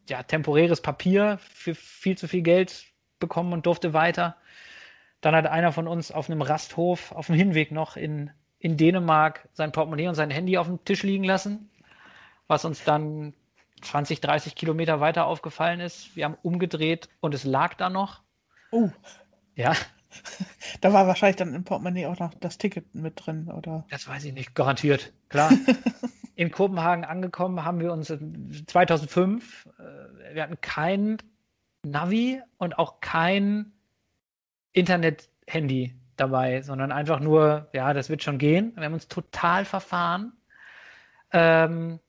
ja, 0.09 0.23
temporäres 0.23 0.81
Papier 0.81 1.37
für 1.53 1.75
viel 1.75 2.17
zu 2.17 2.27
viel 2.27 2.41
Geld 2.41 2.85
bekommen 3.19 3.53
und 3.53 3.67
durfte 3.67 3.93
weiter. 3.93 4.35
Dann 5.25 5.35
hat 5.35 5.47
einer 5.47 5.71
von 5.71 5.87
uns 5.87 6.11
auf 6.11 6.29
einem 6.29 6.43
Rasthof 6.43 7.11
auf 7.11 7.25
dem 7.25 7.35
Hinweg 7.35 7.71
noch 7.71 7.97
in, 7.97 8.29
in 8.59 8.77
Dänemark 8.77 9.49
sein 9.53 9.71
Portemonnaie 9.71 10.07
und 10.07 10.13
sein 10.13 10.29
Handy 10.29 10.59
auf 10.59 10.67
dem 10.67 10.85
Tisch 10.85 11.01
liegen 11.01 11.23
lassen, 11.23 11.71
was 12.45 12.63
uns 12.63 12.83
dann 12.83 13.33
20, 13.81 14.21
30 14.21 14.53
Kilometer 14.53 14.99
weiter 14.99 15.25
aufgefallen 15.25 15.79
ist. 15.79 16.15
Wir 16.15 16.25
haben 16.25 16.37
umgedreht 16.43 17.09
und 17.21 17.33
es 17.33 17.43
lag 17.43 17.73
da 17.73 17.89
noch. 17.89 18.21
Oh. 18.69 18.91
Ja. 19.55 19.73
Da 20.81 20.93
war 20.93 21.07
wahrscheinlich 21.07 21.37
dann 21.37 21.55
im 21.55 21.63
Portemonnaie 21.63 22.05
auch 22.05 22.19
noch 22.19 22.33
das 22.35 22.57
Ticket 22.59 22.93
mit 22.93 23.25
drin, 23.25 23.51
oder? 23.51 23.85
Das 23.89 24.07
weiß 24.07 24.23
ich 24.25 24.33
nicht, 24.33 24.53
garantiert. 24.53 25.11
Klar. 25.29 25.51
in 26.35 26.51
Kopenhagen 26.51 27.03
angekommen 27.03 27.65
haben 27.65 27.79
wir 27.79 27.91
uns 27.91 28.13
2005, 28.67 29.69
äh, 29.79 30.35
wir 30.35 30.43
hatten 30.43 30.61
kein 30.61 31.17
Navi 31.83 32.41
und 32.57 32.77
auch 32.77 33.01
kein 33.01 33.74
Internet-Handy 34.75 35.95
dabei, 36.17 36.61
sondern 36.61 36.91
einfach 36.91 37.19
nur, 37.19 37.69
ja, 37.73 37.93
das 37.93 38.09
wird 38.09 38.23
schon 38.23 38.37
gehen. 38.37 38.73
Wir 38.75 38.83
haben 38.83 38.93
uns 38.93 39.07
total 39.07 39.65
verfahren 39.65 40.33
ähm, 41.31 41.99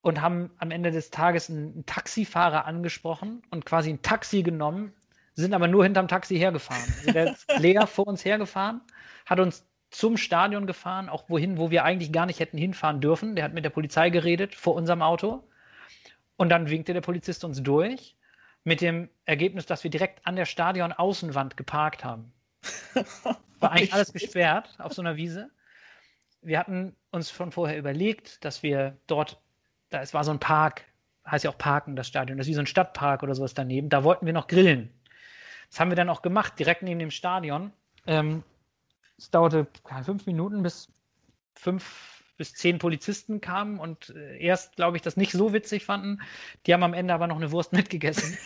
und 0.00 0.22
haben 0.22 0.50
am 0.58 0.70
Ende 0.70 0.92
des 0.92 1.10
Tages 1.10 1.50
einen, 1.50 1.72
einen 1.72 1.86
Taxifahrer 1.86 2.64
angesprochen 2.64 3.42
und 3.50 3.66
quasi 3.66 3.90
ein 3.90 4.02
Taxi 4.02 4.42
genommen, 4.42 4.92
sind 5.34 5.52
aber 5.52 5.68
nur 5.68 5.84
hinterm 5.84 6.08
Taxi 6.08 6.36
hergefahren. 6.36 6.82
Also 6.98 7.12
der 7.12 7.32
ist 7.32 7.46
leer 7.58 7.86
vor 7.86 8.06
uns 8.06 8.24
hergefahren, 8.24 8.80
hat 9.26 9.40
uns 9.40 9.66
zum 9.90 10.16
Stadion 10.16 10.66
gefahren, 10.66 11.08
auch 11.08 11.28
wohin, 11.28 11.58
wo 11.58 11.70
wir 11.70 11.84
eigentlich 11.84 12.12
gar 12.12 12.26
nicht 12.26 12.38
hätten 12.40 12.58
hinfahren 12.58 13.00
dürfen. 13.00 13.34
Der 13.34 13.44
hat 13.44 13.54
mit 13.54 13.64
der 13.64 13.70
Polizei 13.70 14.10
geredet 14.10 14.54
vor 14.54 14.74
unserem 14.74 15.02
Auto. 15.02 15.42
Und 16.36 16.50
dann 16.50 16.70
winkte 16.70 16.92
der 16.92 17.00
Polizist 17.00 17.42
uns 17.44 17.62
durch 17.62 18.17
mit 18.64 18.80
dem 18.80 19.08
Ergebnis, 19.24 19.66
dass 19.66 19.84
wir 19.84 19.90
direkt 19.90 20.26
an 20.26 20.36
der 20.36 20.44
Stadion-Außenwand 20.44 21.56
geparkt 21.56 22.04
haben. 22.04 22.32
War 23.60 23.72
eigentlich 23.72 23.94
alles 23.94 24.12
gesperrt 24.12 24.76
auf 24.78 24.92
so 24.92 25.02
einer 25.02 25.16
Wiese. 25.16 25.50
Wir 26.42 26.58
hatten 26.58 26.94
uns 27.10 27.30
schon 27.30 27.50
vorher 27.50 27.78
überlegt, 27.78 28.44
dass 28.44 28.62
wir 28.62 28.96
dort, 29.06 29.40
da 29.90 30.00
es 30.00 30.14
war 30.14 30.22
so 30.22 30.30
ein 30.30 30.38
Park, 30.38 30.84
heißt 31.26 31.44
ja 31.44 31.50
auch 31.50 31.58
Parken, 31.58 31.96
das 31.96 32.06
Stadion, 32.06 32.38
das 32.38 32.46
ist 32.46 32.50
wie 32.50 32.54
so 32.54 32.60
ein 32.60 32.66
Stadtpark 32.66 33.22
oder 33.22 33.34
sowas 33.34 33.54
daneben, 33.54 33.88
da 33.88 34.04
wollten 34.04 34.26
wir 34.26 34.32
noch 34.32 34.46
grillen. 34.46 34.92
Das 35.70 35.80
haben 35.80 35.90
wir 35.90 35.96
dann 35.96 36.08
auch 36.08 36.22
gemacht, 36.22 36.58
direkt 36.58 36.82
neben 36.82 37.00
dem 37.00 37.10
Stadion. 37.10 37.72
Ähm, 38.06 38.44
es 39.16 39.30
dauerte 39.30 39.66
fünf 40.04 40.26
Minuten, 40.26 40.62
bis 40.62 40.88
fünf 41.54 42.22
bis 42.38 42.54
zehn 42.54 42.78
Polizisten 42.78 43.42
kamen 43.42 43.78
und 43.78 44.14
äh, 44.16 44.38
erst, 44.38 44.76
glaube 44.76 44.96
ich, 44.96 45.02
das 45.02 45.18
nicht 45.18 45.32
so 45.32 45.52
witzig 45.52 45.84
fanden. 45.84 46.22
Die 46.64 46.72
haben 46.72 46.84
am 46.84 46.94
Ende 46.94 47.12
aber 47.12 47.26
noch 47.26 47.36
eine 47.36 47.52
Wurst 47.52 47.72
mitgegessen. 47.74 48.38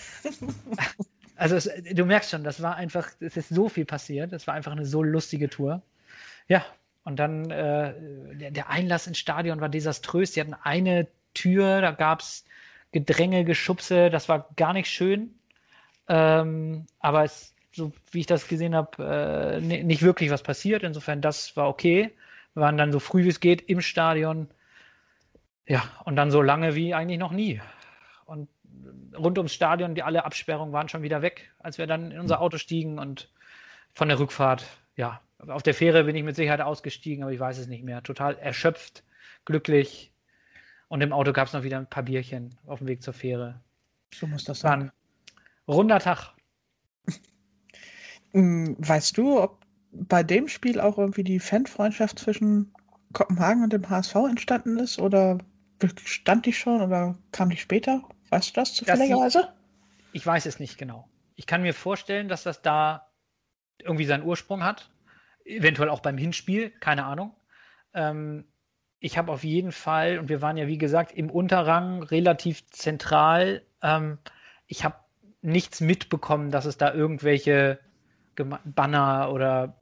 also 1.36 1.54
es, 1.54 1.70
du 1.92 2.04
merkst 2.04 2.30
schon, 2.30 2.42
das 2.42 2.60
war 2.60 2.74
einfach, 2.74 3.08
es 3.20 3.36
ist 3.36 3.50
so 3.50 3.68
viel 3.68 3.84
passiert. 3.84 4.32
Es 4.32 4.46
war 4.48 4.54
einfach 4.54 4.72
eine 4.72 4.86
so 4.86 5.02
lustige 5.02 5.48
Tour. 5.48 5.82
Ja, 6.48 6.64
und 7.04 7.18
dann 7.18 7.50
äh, 7.50 7.94
der, 8.34 8.50
der, 8.50 8.70
Einlass 8.70 9.06
ins 9.06 9.18
Stadion 9.18 9.60
war 9.60 9.68
desaströs. 9.68 10.32
Die 10.32 10.40
hatten 10.40 10.54
eine 10.54 11.06
Tür, 11.34 11.80
da 11.80 11.92
gab 11.92 12.20
es 12.20 12.44
Gedränge, 12.92 13.44
Geschubse, 13.44 14.10
das 14.10 14.28
war 14.28 14.48
gar 14.56 14.72
nicht 14.72 14.88
schön. 14.88 15.34
Ähm, 16.08 16.86
aber 17.00 17.24
es, 17.24 17.54
so 17.72 17.92
wie 18.10 18.20
ich 18.20 18.26
das 18.26 18.48
gesehen 18.48 18.74
habe, 18.74 19.60
äh, 19.60 19.60
nicht 19.60 20.02
wirklich 20.02 20.30
was 20.30 20.42
passiert. 20.42 20.82
Insofern, 20.82 21.20
das 21.20 21.56
war 21.56 21.68
okay. 21.68 22.10
Wir 22.54 22.62
waren 22.62 22.76
dann 22.76 22.92
so 22.92 22.98
früh 22.98 23.24
wie 23.24 23.28
es 23.28 23.40
geht 23.40 23.62
im 23.62 23.80
Stadion. 23.80 24.48
Ja, 25.66 25.84
und 26.04 26.16
dann 26.16 26.30
so 26.30 26.42
lange 26.42 26.74
wie 26.74 26.94
eigentlich 26.94 27.18
noch 27.18 27.32
nie. 27.32 27.60
Und 28.26 28.48
rund 29.16 29.38
ums 29.38 29.54
Stadion, 29.54 29.94
die 29.94 30.02
alle 30.02 30.24
Absperrungen 30.24 30.72
waren 30.72 30.88
schon 30.88 31.02
wieder 31.02 31.22
weg, 31.22 31.52
als 31.58 31.78
wir 31.78 31.86
dann 31.86 32.10
in 32.10 32.18
unser 32.18 32.40
Auto 32.40 32.58
stiegen 32.58 32.98
und 32.98 33.30
von 33.94 34.08
der 34.08 34.18
Rückfahrt, 34.18 34.64
ja, 34.96 35.20
auf 35.48 35.62
der 35.62 35.74
Fähre 35.74 36.04
bin 36.04 36.16
ich 36.16 36.22
mit 36.22 36.36
Sicherheit 36.36 36.60
ausgestiegen, 36.60 37.24
aber 37.24 37.32
ich 37.32 37.40
weiß 37.40 37.58
es 37.58 37.66
nicht 37.66 37.84
mehr. 37.84 38.02
Total 38.02 38.38
erschöpft, 38.38 39.02
glücklich. 39.44 40.12
Und 40.88 41.00
im 41.00 41.12
Auto 41.12 41.32
gab 41.32 41.48
es 41.48 41.52
noch 41.52 41.62
wieder 41.62 41.78
ein 41.78 41.88
paar 41.88 42.04
Bierchen 42.04 42.56
auf 42.66 42.78
dem 42.78 42.88
Weg 42.88 43.02
zur 43.02 43.14
Fähre. 43.14 43.60
So 44.14 44.26
muss 44.26 44.44
das 44.44 44.60
sein. 44.60 44.92
runder 45.66 45.98
Tag. 45.98 46.34
Hm, 48.34 48.76
weißt 48.78 49.18
du, 49.18 49.42
ob 49.42 49.61
bei 49.92 50.22
dem 50.22 50.48
Spiel 50.48 50.80
auch 50.80 50.98
irgendwie 50.98 51.24
die 51.24 51.38
Fanfreundschaft 51.38 52.18
zwischen 52.18 52.72
Kopenhagen 53.12 53.62
und 53.62 53.72
dem 53.72 53.88
HSV 53.88 54.14
entstanden 54.28 54.78
ist? 54.78 54.98
Oder 54.98 55.38
stand 56.04 56.46
die 56.46 56.52
schon 56.52 56.80
oder 56.80 57.16
kam 57.30 57.50
die 57.50 57.56
später? 57.56 58.02
Weißt 58.30 58.50
du 58.50 58.60
das 58.60 58.74
zufälligerweise? 58.74 59.52
Ich 60.12 60.26
weiß 60.26 60.46
es 60.46 60.58
nicht 60.58 60.78
genau. 60.78 61.08
Ich 61.36 61.46
kann 61.46 61.62
mir 61.62 61.74
vorstellen, 61.74 62.28
dass 62.28 62.42
das 62.42 62.62
da 62.62 63.08
irgendwie 63.82 64.04
seinen 64.04 64.24
Ursprung 64.24 64.62
hat. 64.64 64.90
Eventuell 65.44 65.88
auch 65.88 66.00
beim 66.00 66.16
Hinspiel, 66.16 66.70
keine 66.70 67.04
Ahnung. 67.04 67.34
Ähm, 67.94 68.44
ich 69.00 69.18
habe 69.18 69.32
auf 69.32 69.42
jeden 69.42 69.72
Fall, 69.72 70.18
und 70.18 70.28
wir 70.28 70.40
waren 70.40 70.56
ja 70.56 70.68
wie 70.68 70.78
gesagt 70.78 71.12
im 71.12 71.30
Unterrang 71.30 72.02
relativ 72.02 72.64
zentral, 72.70 73.62
ähm, 73.82 74.18
ich 74.66 74.84
habe 74.84 74.96
nichts 75.42 75.80
mitbekommen, 75.80 76.50
dass 76.50 76.64
es 76.64 76.78
da 76.78 76.94
irgendwelche 76.94 77.80
Banner 78.64 79.30
oder 79.32 79.81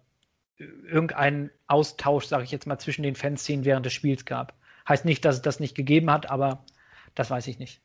irgendeinen 0.61 1.51
Austausch, 1.67 2.27
sage 2.27 2.45
ich 2.45 2.51
jetzt 2.51 2.67
mal, 2.67 2.79
zwischen 2.79 3.03
den 3.03 3.15
Fanszenen 3.15 3.65
während 3.65 3.87
des 3.87 3.93
Spiels 3.93 4.25
gab. 4.25 4.55
Heißt 4.89 5.05
nicht, 5.05 5.25
dass 5.25 5.37
es 5.37 5.43
das 5.43 5.61
nicht 5.61 5.75
gegeben 5.75 6.11
hat, 6.11 6.31
aber 6.31 6.65
das 7.15 7.31
weiß 7.31 7.47
ich 7.47 7.59
nicht. 7.59 7.81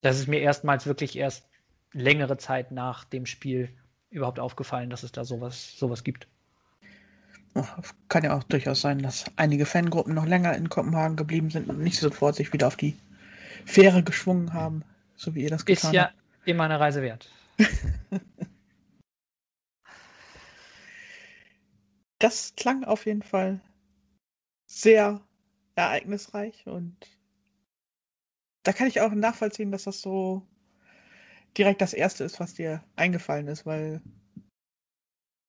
Das 0.00 0.18
ist 0.18 0.26
mir 0.26 0.40
erstmals 0.40 0.86
wirklich 0.86 1.16
erst 1.16 1.46
längere 1.92 2.36
Zeit 2.36 2.72
nach 2.72 3.04
dem 3.04 3.26
Spiel 3.26 3.68
überhaupt 4.10 4.40
aufgefallen, 4.40 4.90
dass 4.90 5.02
es 5.02 5.12
da 5.12 5.24
sowas, 5.24 5.78
sowas 5.78 6.04
gibt. 6.04 6.26
Kann 8.08 8.24
ja 8.24 8.36
auch 8.36 8.44
durchaus 8.44 8.80
sein, 8.80 9.00
dass 9.00 9.24
einige 9.36 9.66
Fangruppen 9.66 10.14
noch 10.14 10.26
länger 10.26 10.56
in 10.56 10.68
Kopenhagen 10.68 11.16
geblieben 11.16 11.50
sind 11.50 11.68
und 11.68 11.80
nicht 11.80 11.98
sofort 11.98 12.36
sich 12.36 12.52
wieder 12.52 12.68
auf 12.68 12.76
die 12.76 12.96
Fähre 13.66 14.02
geschwungen 14.02 14.52
haben, 14.52 14.84
so 15.16 15.34
wie 15.34 15.42
ihr 15.42 15.50
das 15.50 15.64
getan 15.64 15.82
habt. 15.82 15.94
Ist 15.94 15.96
ja 15.96 16.04
habt. 16.04 16.14
immer 16.48 16.64
eine 16.64 16.78
Reise 16.78 17.02
wert. 17.02 17.28
das 22.20 22.54
klang 22.54 22.84
auf 22.84 23.06
jeden 23.06 23.22
Fall 23.22 23.60
sehr 24.66 25.20
ereignisreich 25.74 26.66
und 26.66 26.96
da 28.62 28.72
kann 28.72 28.86
ich 28.86 29.00
auch 29.00 29.12
nachvollziehen, 29.12 29.72
dass 29.72 29.84
das 29.84 30.00
so 30.00 30.46
direkt 31.56 31.80
das 31.80 31.94
Erste 31.94 32.24
ist, 32.24 32.38
was 32.38 32.54
dir 32.54 32.84
eingefallen 32.94 33.48
ist, 33.48 33.66
weil 33.66 34.00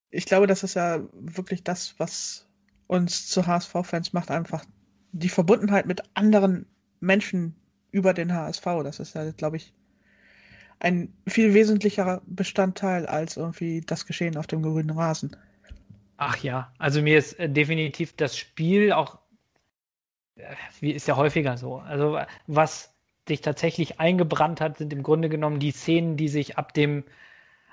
ich 0.10 0.26
glaube, 0.26 0.48
das 0.48 0.64
ist 0.64 0.74
ja 0.74 1.08
wirklich 1.14 1.64
das, 1.64 2.00
was 2.00 2.48
uns 2.88 3.28
zu 3.28 3.46
HSV-Fans 3.46 4.14
macht, 4.14 4.32
einfach 4.32 4.66
die 5.12 5.30
Verbundenheit 5.30 5.86
mit 5.86 6.04
anderen 6.14 6.66
Menschen 7.00 7.56
über 7.92 8.14
den 8.14 8.34
HSV. 8.34 8.64
Das 8.84 9.00
ist 9.00 9.16
ja, 9.16 9.32
glaube 9.32 9.58
ich, 9.58 9.74
ein 10.80 11.14
viel 11.28 11.54
wesentlicherer 11.54 12.22
Bestandteil 12.26 13.06
als 13.06 13.38
irgendwie 13.38 13.82
das 13.82 14.06
Geschehen 14.06 14.38
auf 14.38 14.48
dem 14.48 14.64
grünen 14.64 14.90
Rasen. 14.90 15.36
Ach 16.24 16.38
ja, 16.44 16.72
also 16.78 17.02
mir 17.02 17.18
ist 17.18 17.40
äh, 17.40 17.50
definitiv 17.50 18.16
das 18.16 18.38
Spiel 18.38 18.92
auch, 18.94 19.18
äh, 20.36 20.54
wie 20.80 20.92
ist 20.92 21.08
ja 21.08 21.16
häufiger 21.16 21.58
so. 21.58 21.78
Also 21.78 22.20
was 22.46 22.96
dich 23.28 23.42
tatsächlich 23.42 24.00
eingebrannt 24.00 24.62
hat, 24.62 24.78
sind 24.78 24.94
im 24.94 25.02
Grunde 25.02 25.30
genommen 25.30 25.60
die 25.60 25.72
Szenen, 25.72 26.18
die 26.18 26.28
sich 26.28 26.60
ab 26.60 26.76
dem, 26.76 27.06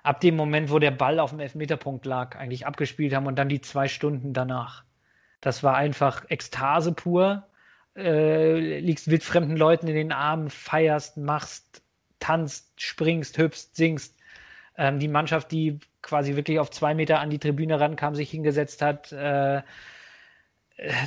ab 0.02 0.23
dem 0.23 0.35
Moment, 0.35 0.71
wo 0.71 0.78
der 0.78 0.93
Ball 0.93 1.21
auf 1.21 1.28
dem 1.28 1.40
Elfmeterpunkt 1.40 2.07
lag, 2.07 2.37
eigentlich 2.37 2.67
abgespielt 2.67 3.14
haben 3.14 3.26
und 3.26 3.37
dann 3.37 3.50
die 3.50 3.61
zwei 3.61 3.87
Stunden 3.87 4.33
danach. 4.33 4.83
Das 5.43 5.62
war 5.62 5.76
einfach 5.76 6.25
Ekstase 6.31 6.93
pur. 6.93 7.47
Äh, 7.97 8.78
liegst 8.81 9.11
wildfremden 9.11 9.59
Leuten 9.59 9.88
in 9.88 9.95
den 9.95 10.12
Armen, 10.12 10.49
feierst, 10.49 11.19
machst, 11.19 11.83
tanzt, 12.19 12.81
springst, 12.81 13.37
hüpfst, 13.37 13.76
singst. 13.76 14.17
Ähm, 14.78 15.00
die 15.00 15.09
Mannschaft, 15.09 15.52
die 15.52 15.81
quasi 16.09 16.37
wirklich 16.37 16.59
auf 16.59 16.71
zwei 16.71 16.95
Meter 16.95 17.21
an 17.21 17.31
die 17.31 17.38
Tribüne 17.38 17.79
rankam, 17.79 18.15
sich 18.15 18.31
hingesetzt 18.31 18.81
hat. 18.83 19.12
Äh, 19.12 19.62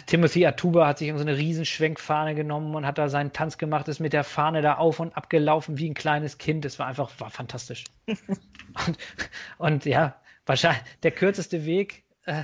Timothy 0.05 0.45
Atuba 0.45 0.85
hat 0.85 0.97
sich 0.97 1.11
so 1.11 1.19
eine 1.19 1.37
Riesenschwenkfahne 1.37 2.35
genommen 2.35 2.75
und 2.75 2.85
hat 2.85 2.97
da 2.97 3.07
seinen 3.07 3.31
Tanz 3.31 3.57
gemacht, 3.57 3.87
ist 3.87 3.99
mit 3.99 4.13
der 4.13 4.25
Fahne 4.25 4.61
da 4.61 4.75
auf 4.75 4.99
und 4.99 5.15
ab 5.15 5.29
gelaufen 5.29 5.77
wie 5.77 5.89
ein 5.89 5.93
kleines 5.93 6.37
Kind. 6.37 6.65
Das 6.65 6.77
war 6.77 6.87
einfach 6.87 7.09
war 7.19 7.29
fantastisch. 7.29 7.85
und, 8.07 8.97
und, 9.57 9.85
ja, 9.85 10.21
wahrscheinlich 10.45 10.83
der 11.03 11.11
kürzeste 11.11 11.65
Weg 11.65 12.03
äh, 12.25 12.43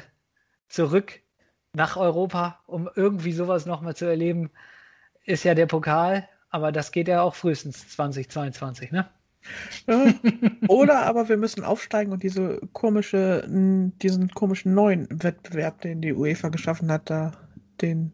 zurück 0.69 1.19
nach 1.73 1.97
Europa, 1.97 2.61
um 2.65 2.89
irgendwie 2.95 3.33
sowas 3.33 3.65
nochmal 3.65 3.95
zu 3.95 4.05
erleben, 4.05 4.49
ist 5.25 5.43
ja 5.43 5.53
der 5.53 5.65
Pokal. 5.67 6.27
Aber 6.49 6.71
das 6.71 6.93
geht 6.93 7.09
ja 7.09 7.21
auch 7.21 7.35
frühestens 7.35 7.89
2022, 7.89 8.91
ne? 8.91 9.09
Oder 10.67 11.03
aber 11.05 11.29
wir 11.29 11.37
müssen 11.37 11.63
aufsteigen 11.63 12.11
und 12.11 12.23
diese 12.23 12.59
komische, 12.73 13.45
diesen 13.47 14.29
komischen 14.29 14.73
neuen 14.73 15.07
Wettbewerb, 15.09 15.81
den 15.81 16.01
die 16.01 16.13
UEFA 16.13 16.49
geschaffen 16.49 16.91
hat, 16.91 17.09
da 17.09 17.31
den. 17.81 18.11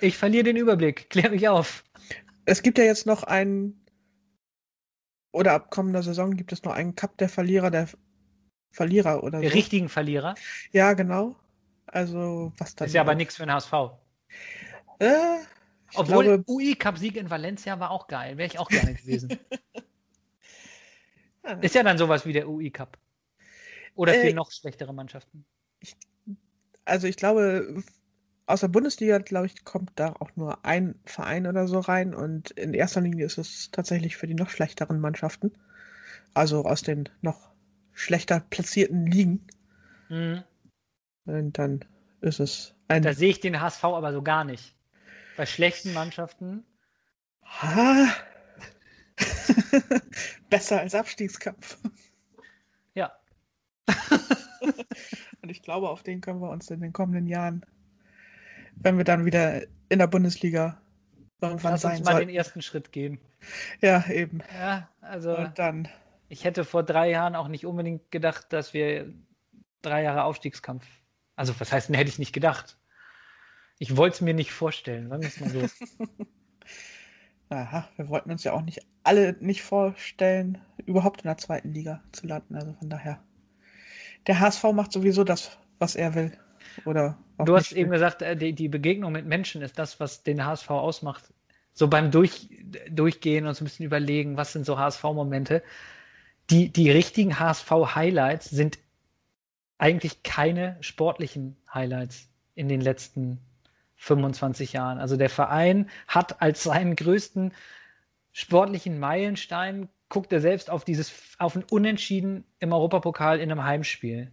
Ich 0.00 0.16
verliere 0.16 0.44
den 0.44 0.56
Überblick. 0.56 1.10
Klär 1.10 1.30
mich 1.30 1.48
auf. 1.48 1.84
Es 2.44 2.62
gibt 2.62 2.78
ja 2.78 2.84
jetzt 2.84 3.06
noch 3.06 3.22
einen, 3.22 3.80
oder 5.32 5.52
ab 5.52 5.70
kommender 5.70 6.02
Saison 6.02 6.36
gibt 6.36 6.52
es 6.52 6.64
noch 6.64 6.72
einen 6.72 6.94
Cup 6.94 7.16
der 7.18 7.28
Verlierer, 7.28 7.70
der 7.70 7.88
Verlierer 8.72 9.22
oder 9.22 9.42
so. 9.42 9.48
Richtigen 9.48 9.88
Verlierer? 9.88 10.34
Ja, 10.72 10.94
genau. 10.94 11.36
Also, 11.86 12.52
was 12.58 12.74
dann. 12.74 12.86
Ist 12.86 12.94
ja 12.94 13.02
aber 13.02 13.14
nichts 13.14 13.36
für 13.36 13.44
den 13.44 13.52
HSV. 13.52 13.72
Äh, 15.00 15.38
Obwohl, 15.94 16.24
glaube, 16.24 16.44
UI-Cup-Sieg 16.46 17.16
in 17.16 17.30
Valencia 17.30 17.80
war 17.80 17.90
auch 17.90 18.06
geil. 18.06 18.36
Wäre 18.36 18.46
ich 18.46 18.58
auch 18.58 18.68
gerne 18.68 18.94
gewesen. 18.94 19.38
Ist 21.60 21.74
ja 21.74 21.82
dann 21.82 21.98
sowas 21.98 22.26
wie 22.26 22.32
der 22.32 22.48
UI 22.48 22.70
Cup. 22.70 22.98
Oder 23.94 24.14
für 24.14 24.28
äh, 24.28 24.32
noch 24.32 24.50
schlechtere 24.50 24.92
Mannschaften. 24.92 25.44
Ich, 25.80 25.96
also 26.84 27.06
ich 27.06 27.16
glaube, 27.16 27.82
aus 28.46 28.60
der 28.60 28.68
Bundesliga, 28.68 29.18
glaube 29.18 29.46
ich, 29.46 29.64
kommt 29.64 29.92
da 29.96 30.14
auch 30.18 30.30
nur 30.36 30.64
ein 30.64 30.98
Verein 31.04 31.46
oder 31.46 31.66
so 31.66 31.78
rein 31.80 32.14
und 32.14 32.50
in 32.52 32.74
erster 32.74 33.00
Linie 33.00 33.26
ist 33.26 33.38
es 33.38 33.70
tatsächlich 33.70 34.16
für 34.16 34.26
die 34.26 34.34
noch 34.34 34.50
schlechteren 34.50 35.00
Mannschaften. 35.00 35.52
Also 36.34 36.64
aus 36.64 36.82
den 36.82 37.08
noch 37.22 37.50
schlechter 37.92 38.40
platzierten 38.50 39.06
Ligen. 39.06 39.46
Mhm. 40.08 40.42
Und 41.26 41.58
dann 41.58 41.84
ist 42.20 42.40
es 42.40 42.74
ein. 42.88 43.02
Da 43.02 43.14
sehe 43.14 43.30
ich 43.30 43.40
den 43.40 43.60
HSV 43.60 43.84
aber 43.84 44.12
so 44.12 44.22
gar 44.22 44.44
nicht. 44.44 44.74
Bei 45.36 45.46
schlechten 45.46 45.92
Mannschaften. 45.92 46.64
Ha, 47.44 48.06
Besser 50.50 50.80
als 50.80 50.94
Abstiegskampf. 50.94 51.78
Ja. 52.94 53.12
Und 55.42 55.48
ich 55.48 55.62
glaube, 55.62 55.88
auf 55.88 56.02
den 56.02 56.20
können 56.20 56.40
wir 56.40 56.50
uns 56.50 56.70
in 56.70 56.80
den 56.80 56.92
kommenden 56.92 57.26
Jahren, 57.26 57.64
wenn 58.76 58.96
wir 58.96 59.04
dann 59.04 59.24
wieder 59.24 59.62
in 59.88 59.98
der 59.98 60.06
Bundesliga 60.06 60.80
irgendwann 61.40 61.72
Lass 61.72 61.82
sein 61.82 61.98
uns 61.98 62.04
mal 62.04 62.12
sollten. 62.12 62.28
den 62.28 62.36
ersten 62.36 62.62
Schritt 62.62 62.92
gehen. 62.92 63.18
Ja, 63.80 64.06
eben. 64.08 64.42
Ja, 64.52 64.88
also. 65.00 65.36
Und 65.36 65.58
dann. 65.58 65.88
Ich 66.28 66.44
hätte 66.44 66.64
vor 66.64 66.84
drei 66.84 67.10
Jahren 67.10 67.34
auch 67.34 67.48
nicht 67.48 67.66
unbedingt 67.66 68.10
gedacht, 68.12 68.52
dass 68.52 68.72
wir 68.72 69.12
drei 69.82 70.02
Jahre 70.02 70.24
Aufstiegskampf. 70.24 70.86
Also, 71.34 71.58
was 71.58 71.72
heißt 71.72 71.88
denn, 71.88 71.96
hätte 71.96 72.10
ich 72.10 72.18
nicht 72.18 72.32
gedacht? 72.32 72.78
Ich 73.78 73.96
wollte 73.96 74.14
es 74.14 74.20
mir 74.20 74.34
nicht 74.34 74.52
vorstellen, 74.52 75.08
sagen 75.08 75.22
wir 75.22 75.28
es 75.28 75.40
mal 75.40 75.50
so. 75.50 75.66
Aha, 77.50 77.88
wir 77.96 78.08
wollten 78.08 78.30
uns 78.30 78.44
ja 78.44 78.52
auch 78.52 78.62
nicht 78.62 78.80
alle 79.02 79.36
nicht 79.40 79.62
vorstellen, 79.62 80.58
überhaupt 80.86 81.22
in 81.22 81.28
der 81.28 81.36
zweiten 81.36 81.74
Liga 81.74 82.00
zu 82.12 82.28
landen. 82.28 82.54
Also 82.54 82.72
von 82.74 82.88
daher. 82.88 83.20
Der 84.26 84.38
HSV 84.38 84.64
macht 84.72 84.92
sowieso 84.92 85.24
das, 85.24 85.58
was 85.80 85.96
er 85.96 86.14
will. 86.14 86.32
Oder 86.84 87.18
du 87.38 87.56
hast 87.56 87.72
eben 87.72 87.90
gesagt, 87.90 88.22
äh, 88.22 88.36
die, 88.36 88.52
die, 88.52 88.68
Begegnung 88.68 89.12
mit 89.12 89.26
Menschen 89.26 89.62
ist 89.62 89.78
das, 89.78 89.98
was 89.98 90.22
den 90.22 90.44
HSV 90.44 90.70
ausmacht. 90.70 91.32
So 91.72 91.88
beim 91.88 92.12
Durch, 92.12 92.48
Durchgehen 92.90 93.46
und 93.46 93.54
so 93.54 93.64
ein 93.64 93.66
bisschen 93.66 93.86
überlegen, 93.86 94.36
was 94.36 94.52
sind 94.52 94.64
so 94.64 94.78
HSV-Momente. 94.78 95.62
Die, 96.50 96.72
die 96.72 96.90
richtigen 96.90 97.40
HSV-Highlights 97.40 98.50
sind 98.50 98.78
eigentlich 99.78 100.22
keine 100.22 100.76
sportlichen 100.80 101.56
Highlights 101.72 102.28
in 102.54 102.68
den 102.68 102.80
letzten 102.80 103.40
25 104.00 104.72
Jahren. 104.72 104.98
Also 104.98 105.16
der 105.18 105.28
Verein 105.28 105.88
hat 106.08 106.40
als 106.40 106.62
seinen 106.62 106.96
größten 106.96 107.52
sportlichen 108.32 108.98
Meilenstein, 108.98 109.90
guckt 110.08 110.32
er 110.32 110.40
selbst 110.40 110.70
auf 110.70 110.84
dieses, 110.84 111.12
auf 111.38 111.54
ein 111.54 111.64
Unentschieden 111.64 112.44
im 112.60 112.72
Europapokal 112.72 113.38
in 113.40 113.52
einem 113.52 113.62
Heimspiel. 113.62 114.32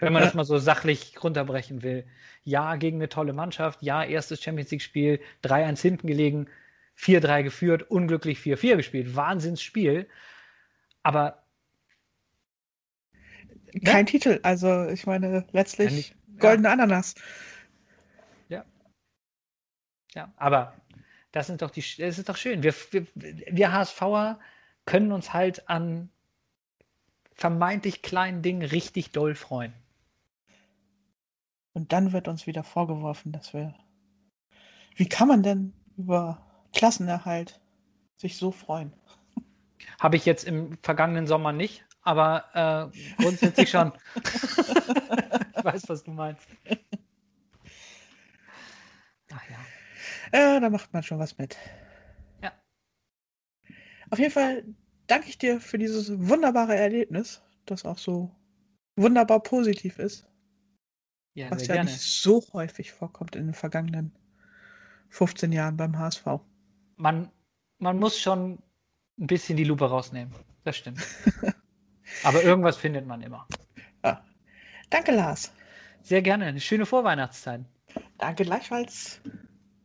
Wenn 0.00 0.14
man 0.14 0.22
das 0.22 0.34
mal 0.34 0.44
so 0.44 0.58
sachlich 0.58 1.22
runterbrechen 1.22 1.82
will. 1.82 2.06
Ja, 2.42 2.76
gegen 2.76 2.96
eine 2.96 3.10
tolle 3.10 3.34
Mannschaft, 3.34 3.82
ja, 3.82 4.02
erstes 4.02 4.42
Champions 4.42 4.70
League-Spiel, 4.70 5.20
3-1 5.44 5.82
hinten 5.82 6.06
gelegen, 6.06 6.48
4-3 6.98 7.42
geführt, 7.42 7.90
unglücklich 7.90 8.38
4-4 8.38 8.76
gespielt. 8.76 9.14
Wahnsinnsspiel. 9.14 10.08
Aber 11.02 11.42
kein 13.84 14.06
ne? 14.06 14.10
Titel, 14.10 14.40
also 14.42 14.86
ich 14.88 15.06
meine, 15.06 15.44
letztlich 15.52 16.08
ja, 16.08 16.40
goldene 16.40 16.68
ja. 16.68 16.72
Ananas. 16.72 17.14
Ja, 20.14 20.32
aber 20.36 20.74
das 21.32 21.46
sind 21.46 21.62
doch 21.62 21.70
die, 21.70 21.80
es 21.80 22.18
ist 22.18 22.28
doch 22.28 22.36
schön. 22.36 22.62
Wir, 22.62 22.74
wir, 22.90 23.06
wir 23.14 23.72
HSVer 23.72 24.38
können 24.84 25.12
uns 25.12 25.32
halt 25.32 25.68
an 25.68 26.10
vermeintlich 27.34 28.02
kleinen 28.02 28.42
Dingen 28.42 28.62
richtig 28.62 29.12
doll 29.12 29.34
freuen. 29.34 29.72
Und 31.72 31.92
dann 31.92 32.12
wird 32.12 32.28
uns 32.28 32.46
wieder 32.46 32.64
vorgeworfen, 32.64 33.32
dass 33.32 33.54
wir. 33.54 33.74
Wie 34.96 35.08
kann 35.08 35.28
man 35.28 35.42
denn 35.42 35.72
über 35.96 36.44
Klassenerhalt 36.74 37.60
sich 38.16 38.36
so 38.36 38.50
freuen? 38.50 38.92
Habe 39.98 40.16
ich 40.16 40.26
jetzt 40.26 40.44
im 40.44 40.76
vergangenen 40.82 41.26
Sommer 41.26 41.52
nicht, 41.52 41.84
aber 42.02 42.92
äh, 42.92 43.22
grundsätzlich 43.22 43.70
schon. 43.70 43.92
ich 44.16 45.64
weiß, 45.64 45.88
was 45.88 46.02
du 46.02 46.10
meinst. 46.10 46.46
Ach 49.32 49.50
ja. 49.50 49.56
Ja, 50.32 50.60
da 50.60 50.70
macht 50.70 50.92
man 50.92 51.02
schon 51.02 51.18
was 51.18 51.38
mit. 51.38 51.56
Ja. 52.42 52.52
Auf 54.10 54.18
jeden 54.18 54.32
Fall 54.32 54.64
danke 55.06 55.28
ich 55.28 55.38
dir 55.38 55.60
für 55.60 55.78
dieses 55.78 56.10
wunderbare 56.28 56.76
Erlebnis, 56.76 57.42
das 57.66 57.84
auch 57.84 57.98
so 57.98 58.30
wunderbar 58.96 59.40
positiv 59.42 59.98
ist. 59.98 60.28
Ja, 61.34 61.50
was 61.50 61.66
ja 61.66 61.74
gerne. 61.74 61.90
nicht 61.90 62.00
so 62.00 62.42
häufig 62.52 62.92
vorkommt 62.92 63.36
in 63.36 63.46
den 63.46 63.54
vergangenen 63.54 64.12
15 65.10 65.52
Jahren 65.52 65.76
beim 65.76 65.98
HSV. 65.98 66.26
Man, 66.96 67.30
man 67.78 67.98
muss 67.98 68.18
schon 68.18 68.62
ein 69.18 69.26
bisschen 69.26 69.56
die 69.56 69.64
Lupe 69.64 69.88
rausnehmen. 69.88 70.34
Das 70.64 70.76
stimmt. 70.76 71.00
Aber 72.24 72.42
irgendwas 72.42 72.76
findet 72.76 73.06
man 73.06 73.22
immer. 73.22 73.46
Ja. 74.04 74.24
Danke, 74.90 75.12
Lars. 75.12 75.52
Sehr 76.02 76.22
gerne. 76.22 76.46
Eine 76.46 76.60
schöne 76.60 76.86
Vorweihnachtszeit. 76.86 77.64
Danke 78.18 78.44
gleichfalls. 78.44 79.20